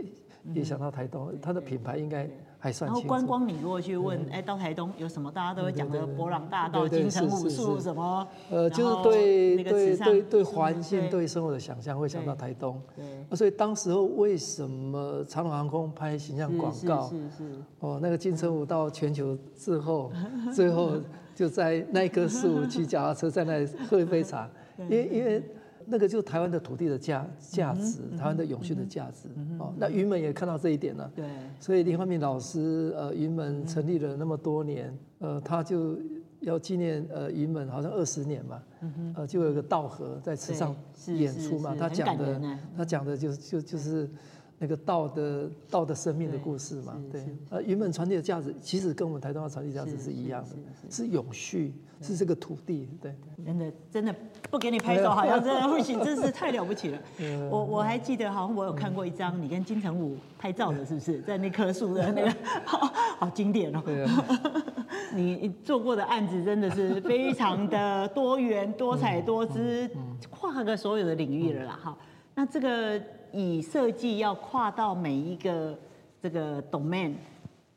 [0.52, 2.28] 也想到台东，它的品牌应该。
[2.60, 5.30] 然后观光，你如果去问，哎，到台东有什么？
[5.30, 8.26] 大家都会讲的博朗大道、金城武树什么？
[8.50, 12.80] 呃，就是对对对对环境、对生活的想象，会想到台东。
[12.96, 13.36] 对。
[13.36, 17.08] 所以当时候为什么长荣航空拍形象广告？
[17.08, 17.44] 是是。
[17.78, 20.10] 哦，那个金城武到全球之后，
[20.52, 20.94] 最后
[21.36, 25.42] 就在那棵树骑脚踏车在那里喝一杯茶， 因为因为。
[25.88, 29.28] 那个就是台湾的土地的价价值，台湾的永续的价值。
[29.58, 31.10] 哦，那云门也看到这一点了。
[31.14, 31.24] 对。
[31.58, 35.98] 所以林怀民老师，呃，云门成立了那么多年，呃，他就
[36.40, 38.62] 要纪念呃云门好像二十年嘛，
[39.16, 40.76] 呃，就有个道和在池上
[41.06, 42.40] 演出嘛，他讲的，
[42.76, 44.08] 他讲的就就就是。
[44.60, 50.56] 那个道的道的生命的故事嘛，对，呃，原本传递的价值其实跟我们台东的传递价值是一样的，
[50.90, 53.14] 是永续，是这个土地，对。
[53.46, 54.12] 真的真的
[54.50, 56.98] 不给你拍手，好像真的不行，真是太了不起了。
[57.48, 63.80] 我我还记得，好像我有看过一张你跟金城武拍照的，是不是在那棵树的那个，好，好经典哦。
[65.14, 69.88] 你做过的案子真的是非常的多元、多彩多姿，
[70.28, 71.78] 跨个所有的领域了啦。
[71.80, 71.96] 哈，
[72.34, 73.00] 那这个。
[73.32, 75.78] 以设计要跨到每一个
[76.20, 77.14] 这个 domain，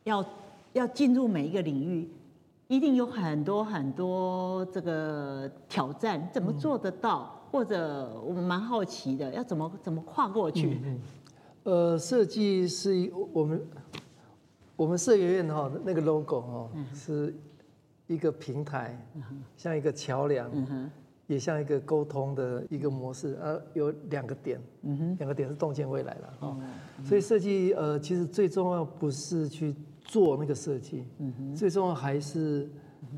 [0.04, 0.26] 要
[0.74, 2.10] 要进入每一个领域，
[2.68, 7.38] 一定有很多很多这个挑战，怎么做得到？
[7.52, 10.80] 或者我们蛮好奇的，要怎么怎么跨过去？
[10.84, 11.02] 嗯，
[11.64, 13.62] 呃，设计是我们
[14.78, 17.36] 我们设计院哈那个 logo 哦是
[18.08, 18.98] 一个平台，
[19.58, 20.50] 像一个桥梁。
[21.32, 26.58] 也像一个沟通的一个模式，呃，有两个点，嗯哼，两个点是洞见未来了，哈，
[27.06, 32.70] 所以设计，呃，其实最重要不是去做那个设计，嗯哼，最重要还是，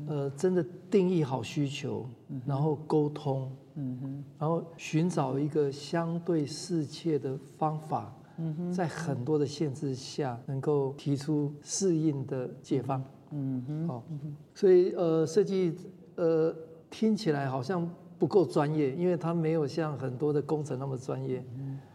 [0.06, 2.06] 呃，真的定义好需求，
[2.46, 13.02] 然后沟通，嗯哼，然后寻找一个相对适切的方法，嗯哼，在很多的限制下，能够提出适应的解方，
[13.32, 14.04] 嗯哼，好，
[14.54, 15.74] 所以，呃，设计，
[16.14, 16.54] 呃，
[16.88, 17.90] 听起来好像。
[18.24, 21.44] 不够专业，因为他没有像很多的工程那么专业。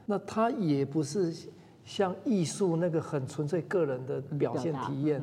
[0.06, 1.34] 那他也不是
[1.84, 5.20] 像艺术那个很纯粹个人的表现体验。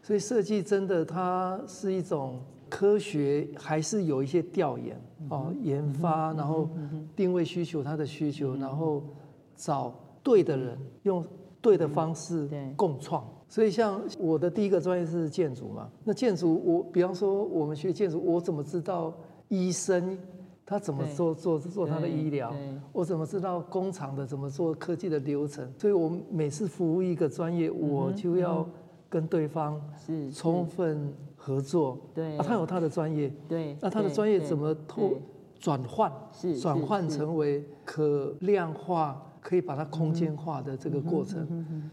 [0.00, 4.98] 所以设计真的它是一种科学，还是有一些调研
[5.28, 6.70] 哦，研发，然后
[7.14, 9.02] 定位需求，他的需求，然后
[9.54, 11.22] 找对的人，用
[11.60, 13.22] 对的方式共创。
[13.46, 19.12] 所以像我的第一个专业是建筑嘛，那建筑我比方说我们学建筑，我怎么知道？
[19.48, 20.18] 医生
[20.66, 22.54] 他怎么做做做他的医疗？
[22.92, 25.70] 我怎么知道工厂的怎么做科技的流程？
[25.78, 28.66] 所以我每次服务一个专业，我就要
[29.08, 29.80] 跟对方
[30.32, 31.98] 充分合作。
[32.14, 33.30] 对，啊，他有他的专业。
[33.48, 35.12] 对，那他的专业怎么透
[35.58, 36.10] 转换？
[36.60, 39.22] 转换成为可量化。
[39.44, 41.46] 可以把它空间化的这个过程，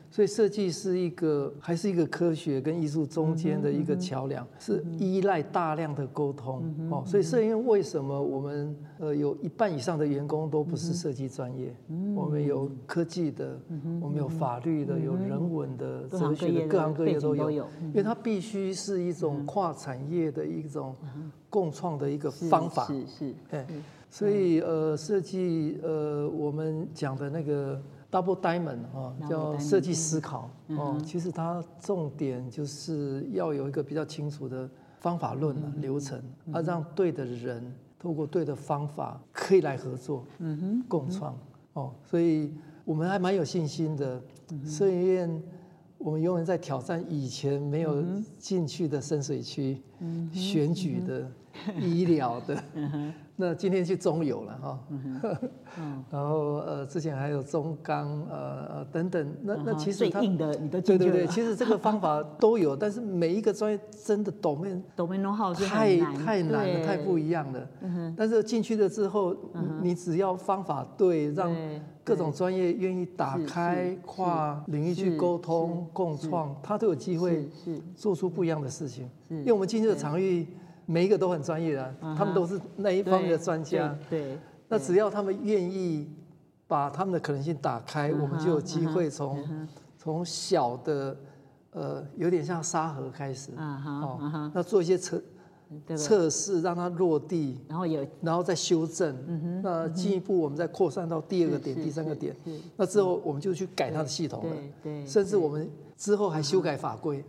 [0.09, 7.03] 所以设计是一个还是一个科学跟艺术中间的一个桥梁，是依赖大量的沟通哦。
[7.05, 11.75] 所以设计院为什么我们呃有一半以上的员工都不是设计专业？
[12.15, 13.59] 我们有科技的，
[13.99, 17.67] 我们有法律的，有人文的、哲学的，各行各业都有。
[17.81, 20.95] 因为它必须是一种跨产业的一种
[21.49, 22.85] 共创的一个方法。
[22.85, 23.67] 是是，哎。
[24.11, 27.81] 所以呃，设计呃，我们讲的那个
[28.11, 31.01] double diamond 啊，叫设计思考哦。
[31.03, 41.33] 其实它重点就是要有一个比较清楚的方法论流程，啊，让对的人透过对的方法可以来合作，嗯哼，共创
[41.73, 41.93] 哦。
[42.03, 42.53] 所以
[42.83, 44.21] 我们还蛮有信心的。
[44.65, 45.41] 设计院，
[45.97, 48.03] 我们永远在挑战以前没有
[48.37, 49.81] 进去的深水区，
[50.33, 51.31] 选举的、
[51.79, 52.63] 医疗的。
[53.37, 54.79] 那今天去中油了哈，
[56.11, 67.67] 然后呃之前还有中钢呃呃等等，那那其实它对对对，其实这个方法都有，但是每一个专业真的 domain domain know-how 太太难了，太不一样了。
[68.15, 69.35] 但是进去了之后，
[69.81, 71.51] 你只要方法对，让
[72.03, 77.49] 各种专业愿意打开跨领域去沟通共创，他都有机会
[77.95, 79.09] 做出不一样的事情。
[79.29, 80.45] 因为我们进去的场域。
[80.91, 83.95] 每一个都很专业的，他们都是那一方面的专家。
[84.09, 84.37] 对，
[84.67, 86.09] 那只要他们愿意
[86.67, 89.67] 把他们的可能性打开，我们就有机会从
[89.97, 91.17] 从小的
[91.71, 95.21] 呃有点像沙盒开始，哦，那做一些测
[95.95, 99.61] 测试，让它落地，然后有然后再修正。
[99.63, 102.35] 那进一步我们再扩散到第二个点、第三个点。
[102.75, 104.55] 那之后我们就去改它的系统了。
[104.83, 105.69] 对，甚至我们。
[105.97, 107.23] 之后还修改法规，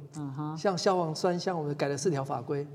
[0.57, 2.67] 像消防栓，像我们改了四条法规，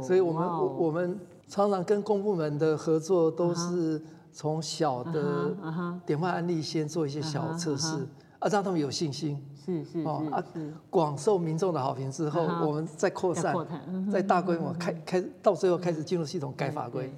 [0.00, 1.18] 所以我们我们
[1.48, 4.00] 常常跟公部门的合作都是
[4.32, 5.52] 从小的
[6.06, 8.06] 典范案例先做一些小测试，
[8.38, 9.36] 啊，让他们有信心，
[9.66, 10.42] 是是哦啊，
[10.88, 13.52] 广受民众的好评之后，我们再扩散，
[14.12, 17.12] 再大规模开开，到最后开始进入系统改法规。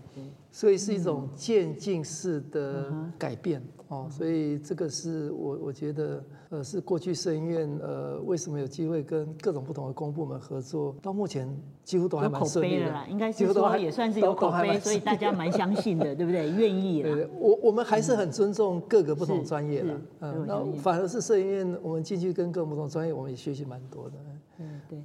[0.50, 11.48] 所以是一种渐进式的改变哦，所以这个是我我觉得呃是过去摄影院呃为什么有机会跟各种不同的公部门合作，到目前
[11.84, 12.90] 几乎都还蛮顺利的。
[12.90, 16.50] 啦，应该是说也算是有口碑，所以大家蛮相信的， 对不对？
[16.50, 24.16] 愿意对对，我我们还是很尊重各个不同专业的，嗯，那反而是摄影院我们进去跟各种不同专业，我们也学习蛮多的，
[24.58, 24.98] 嗯，对。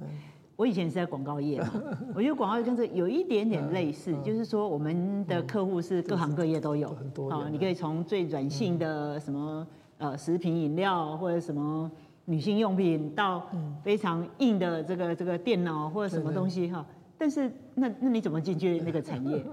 [0.56, 1.70] 我以前是在广告业嘛，
[2.14, 9.66] 我觉得广告业跟这有一点点类似，就是说我们的客户是各行各业都有，很多啊，你可以从最软性的什么
[9.98, 11.90] 呃食品饮料或者什么
[12.24, 13.50] 女性用品，到
[13.82, 16.86] 非常硬的这个这个电脑或者什么东西哈，
[17.18, 19.44] 但是那那你怎么进去那个产业？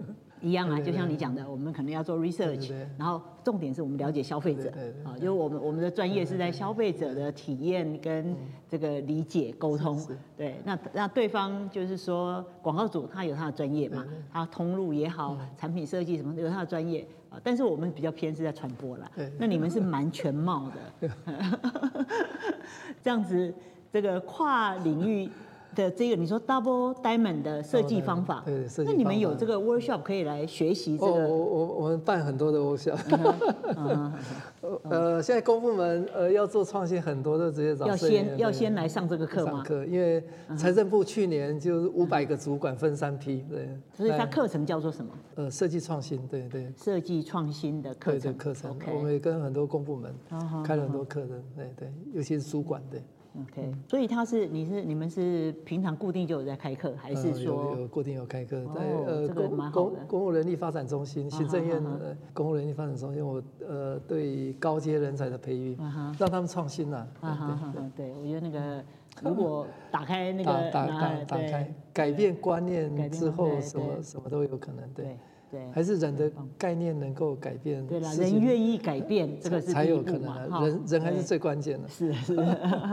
[0.41, 4.71] 一样啊，就像你讲的，我们可能要做 research，然后重点是我们了解消费者。
[5.03, 8.35] 啊，就是我们我们的专业是在消费者的体验跟
[8.67, 9.99] 这个理解沟通。
[10.35, 19.09] 对，那那对方就是说广告主他有他的专业嘛，他通路也好，产品设计什么有他的专业啊，但是我们比较偏是在传播啦。
[19.37, 20.71] 那你们是蛮全貌
[21.01, 21.09] 的，
[23.03, 23.53] 这样子
[23.91, 25.29] 这个跨领域。
[25.75, 28.89] 的这个你说 Double Diamond 的设计方法，对，设计。
[28.91, 31.11] 那你们有这个 workshop 可以来学习这个？
[31.11, 32.97] 我我我们办很多的 workshop。
[34.83, 37.87] 呃，现在公部门呃要做创新，很多的直接找。
[37.87, 39.53] 要先要先来上这个课吗？
[39.53, 40.23] 上课，因为
[40.55, 43.69] 财政部去年就是五百个主管分三批，对。
[43.93, 45.11] 所以它课程叫做什么？
[45.35, 46.71] 呃，设计创新，对对。
[46.77, 48.37] 设计创新的课程。
[48.37, 48.77] 课程。
[48.93, 50.13] 我们也跟很多公部门
[50.63, 53.01] 开了很多课程，对对，尤其是主管对。
[53.39, 58.65] OK，所以他是你是你们是平常固定就有在开课，还是说有有固定有开课？
[58.75, 65.77] 在呃公公公务人力发展中心行政院的公务人力发展中心，我呃对高阶人才的培育，
[66.19, 67.07] 让他们创新呐。
[67.95, 68.83] 对，我觉得那个
[69.23, 74.87] 如果打开那个打打打开改变观念之后，什么什么都有可能。
[74.93, 75.05] 对。
[75.05, 75.17] 对，
[75.73, 77.85] 还是人的概念能够改变。
[77.87, 80.63] 对啦，人愿意改变，这个是才有可能。
[80.63, 81.87] 人人还是最关键的。
[81.87, 82.35] 是是。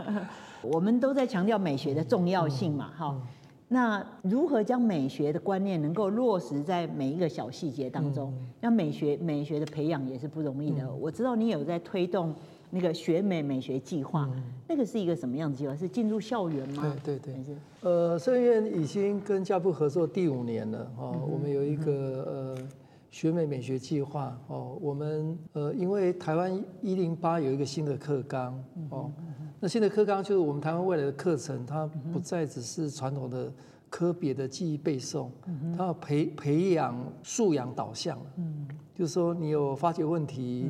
[0.63, 3.23] 我们都在强调美学的重要性嘛，哈、嗯。
[3.69, 8.33] 那如何将美学的观念能够落实在每一个小细节当中？
[8.61, 10.83] 那、嗯、美学美学的培养也是不容易的。
[10.83, 12.35] 嗯、我知道你有在推动
[12.71, 15.75] 那个学美美学计划，嗯、那个是一个什么样的计划？
[15.75, 16.95] 是进入校园吗？
[17.05, 17.45] 对对对。
[17.45, 21.29] 是呃，社院已经跟教部合作第五年了，哦、嗯。
[21.31, 22.59] 我们有一个呃
[23.11, 28.55] 学美美学计划，哦，我们呃因为台湾一零八有一个新的课纲，
[28.91, 29.11] 哦。
[29.19, 29.25] 嗯
[29.61, 33.53] 那新的课纲就是我们台湾未来的课程，它不再只是传统的
[33.91, 35.31] 科别的记忆背诵，
[35.77, 38.17] 它要培培养素养导向，
[38.99, 40.69] 就是说你有发掘问题，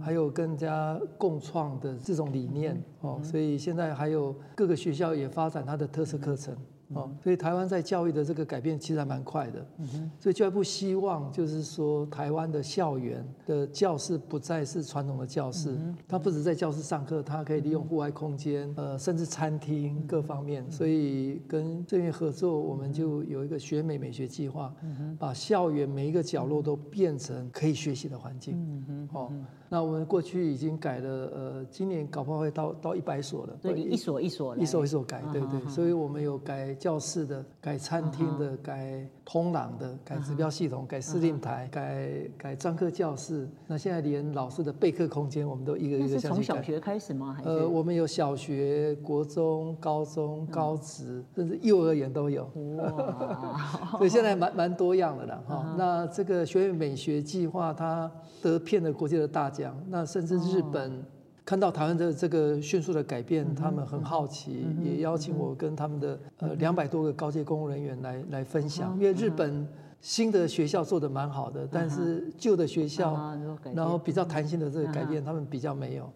[0.00, 6.52] 还有跟人家共创的这种理念哦，所以现在还有各个学校也发展它的特色课程。
[6.94, 15.76] 哦，所以台湾在教育的这个改变其实还蛮快的，嗯、哼所以教育部希望就是说，台湾的校园的教室不再是传统的教室，
[16.08, 20.68] 它不止在教室上课，它可以利用户外空间，呃，甚至餐厅各方面。
[20.70, 24.74] 所以跟这边合作，我们就有一个学美美学计划，
[25.18, 28.54] 把校园每一个角落都变成可以学习的环境。
[28.56, 29.32] 嗯哼，哦。
[29.72, 33.56] 那我们过去已经改了，呃，今年搞不好会到到一百所了。
[33.62, 35.60] 对，一所一所，一所一所改，对对。
[35.68, 43.46] 所以我们有改教室的，改餐厅的，改通廊的，改指标系统，改司令台，改改专科教室。
[43.66, 46.36] 那现在连老师的备课空间，我们都一个一个向改。
[46.36, 47.34] 从小学开始吗？
[47.36, 47.48] 还是？
[47.50, 52.50] 呃，我们有小学、国中、高中、高职，甚至幼儿园都有。
[52.78, 53.92] 哇！
[53.98, 55.74] 所以现在蛮蛮多样的了哈。
[55.76, 58.10] 那这个学院美学计划，它
[58.40, 59.76] 得遍了国际的大奖。
[59.88, 61.04] 那甚至日本
[61.44, 68.94] 看到台湾的这个迅速的改变，他们很好奇，也邀请我跟他们的呃两百多个高阶公务人员来来分享。
[68.94, 69.66] 因为日本
[70.00, 73.36] 新的学校做的蛮好的，但是旧的学校，
[73.74, 76.10] 然后比较弹性的这个改变，他们比较没有。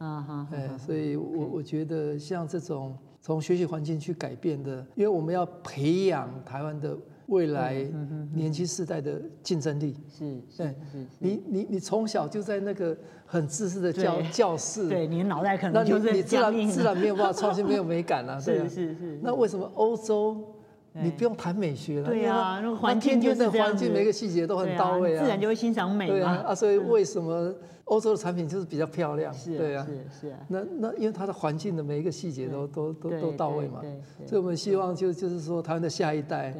[0.53, 6.97] 哎，所以我我觉得像这种从学习环境去改变的，因为我们要培养台湾的。
[7.27, 7.77] 未来
[8.35, 9.97] 年轻世代的竞争力。
[10.09, 10.75] 是，是，
[11.19, 19.19] 你你你从小就在那个很自私的教教室，对，你的脑袋可能就是你自然自然没有办法创新，没有美感了， 对，是是。
[19.23, 20.37] 那为什么欧洲
[20.93, 22.09] 你不用谈美学了？
[22.09, 26.37] 对啊，那环境就是环境每个细节都很到位啊，自然就会欣赏美嘛。
[26.47, 27.55] 啊，所以为什么？
[27.85, 30.37] 欧洲的产品就是比较漂亮，是，对啊，是是。
[30.49, 33.83] 那那因为它的环境的每一个细节都都都都到位嘛，
[34.27, 36.57] 所以我们希望就就是说，台湾的下一代，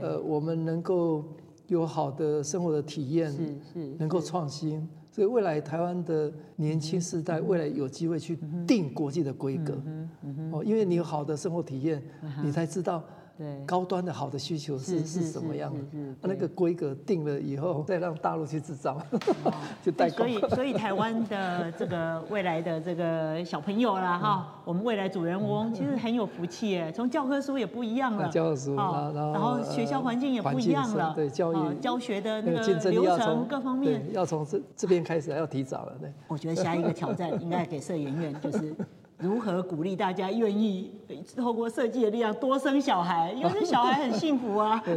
[0.00, 1.24] 呃，我们能够
[1.66, 9.74] 有好的生活的体验，是是，能够创新，所以未来台湾的年轻世代未来有机会去定国际的规格，
[10.52, 12.02] 哦，因为你有好的生活体验，
[12.44, 13.02] 你才知道。
[13.42, 16.28] 对，高端的好的需求是是什么样的？
[16.28, 19.02] 那个规格定了以后，再让大陆去制造，
[19.82, 20.18] 就代工。
[20.18, 35.96] 所以，所以台湾的这个未来的这个小朋友啦，哈，我们未来主人翁其实很有福气哎，从教科书也不一样了，教科书，然后学校环境也不一样了，对，教育教学的那个流程各方面，要从这这边开始要提早了。
[36.00, 38.72] 对，我觉得下一个挑战应该给社研院就是。
[39.22, 40.90] 如何鼓励大家愿意
[41.36, 43.32] 透过设计的力量多生小孩？
[43.32, 44.82] 因为这 小孩很幸福啊。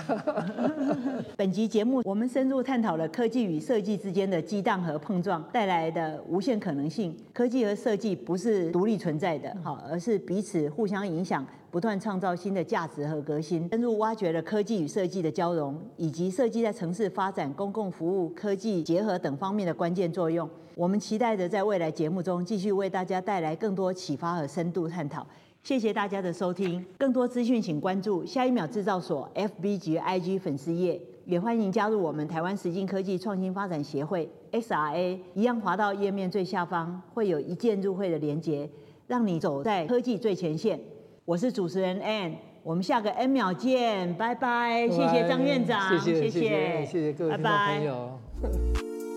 [1.36, 7.16] 本集节目我们深入探讨了科技与设计之间的激荡和碰撞带来的无限可能性。
[7.32, 13.68] 科技和设计不是独立存在的，哈，而是彼此互相影响，不断创造新的价值和革新。
[13.70, 20.48] 深入挖掘了科技与设计的交融，以及设计在城市发展、公共服务、科技结合等方面的关键作用。
[20.74, 25.26] 我们期待着在未来节目中继续为大家带来更多启发和深度探讨。
[25.62, 38.68] 谢谢大家的收听，更多资讯请关注下一秒制造所 FB 及 IG 粉丝页，也欢迎加入我们台湾实境科技创新发展协会 XRA，一样滑到页面最下方会有一键入会的连结，
[39.06, 40.80] 让你走在科技最前线。
[41.24, 46.84] 我是主持人 Ann，我们下个 N 秒见，拜拜，谢谢张院长，谢谢谢谢。
[46.86, 48.18] 谢谢各位听众朋友。
[48.42, 49.09] 拜拜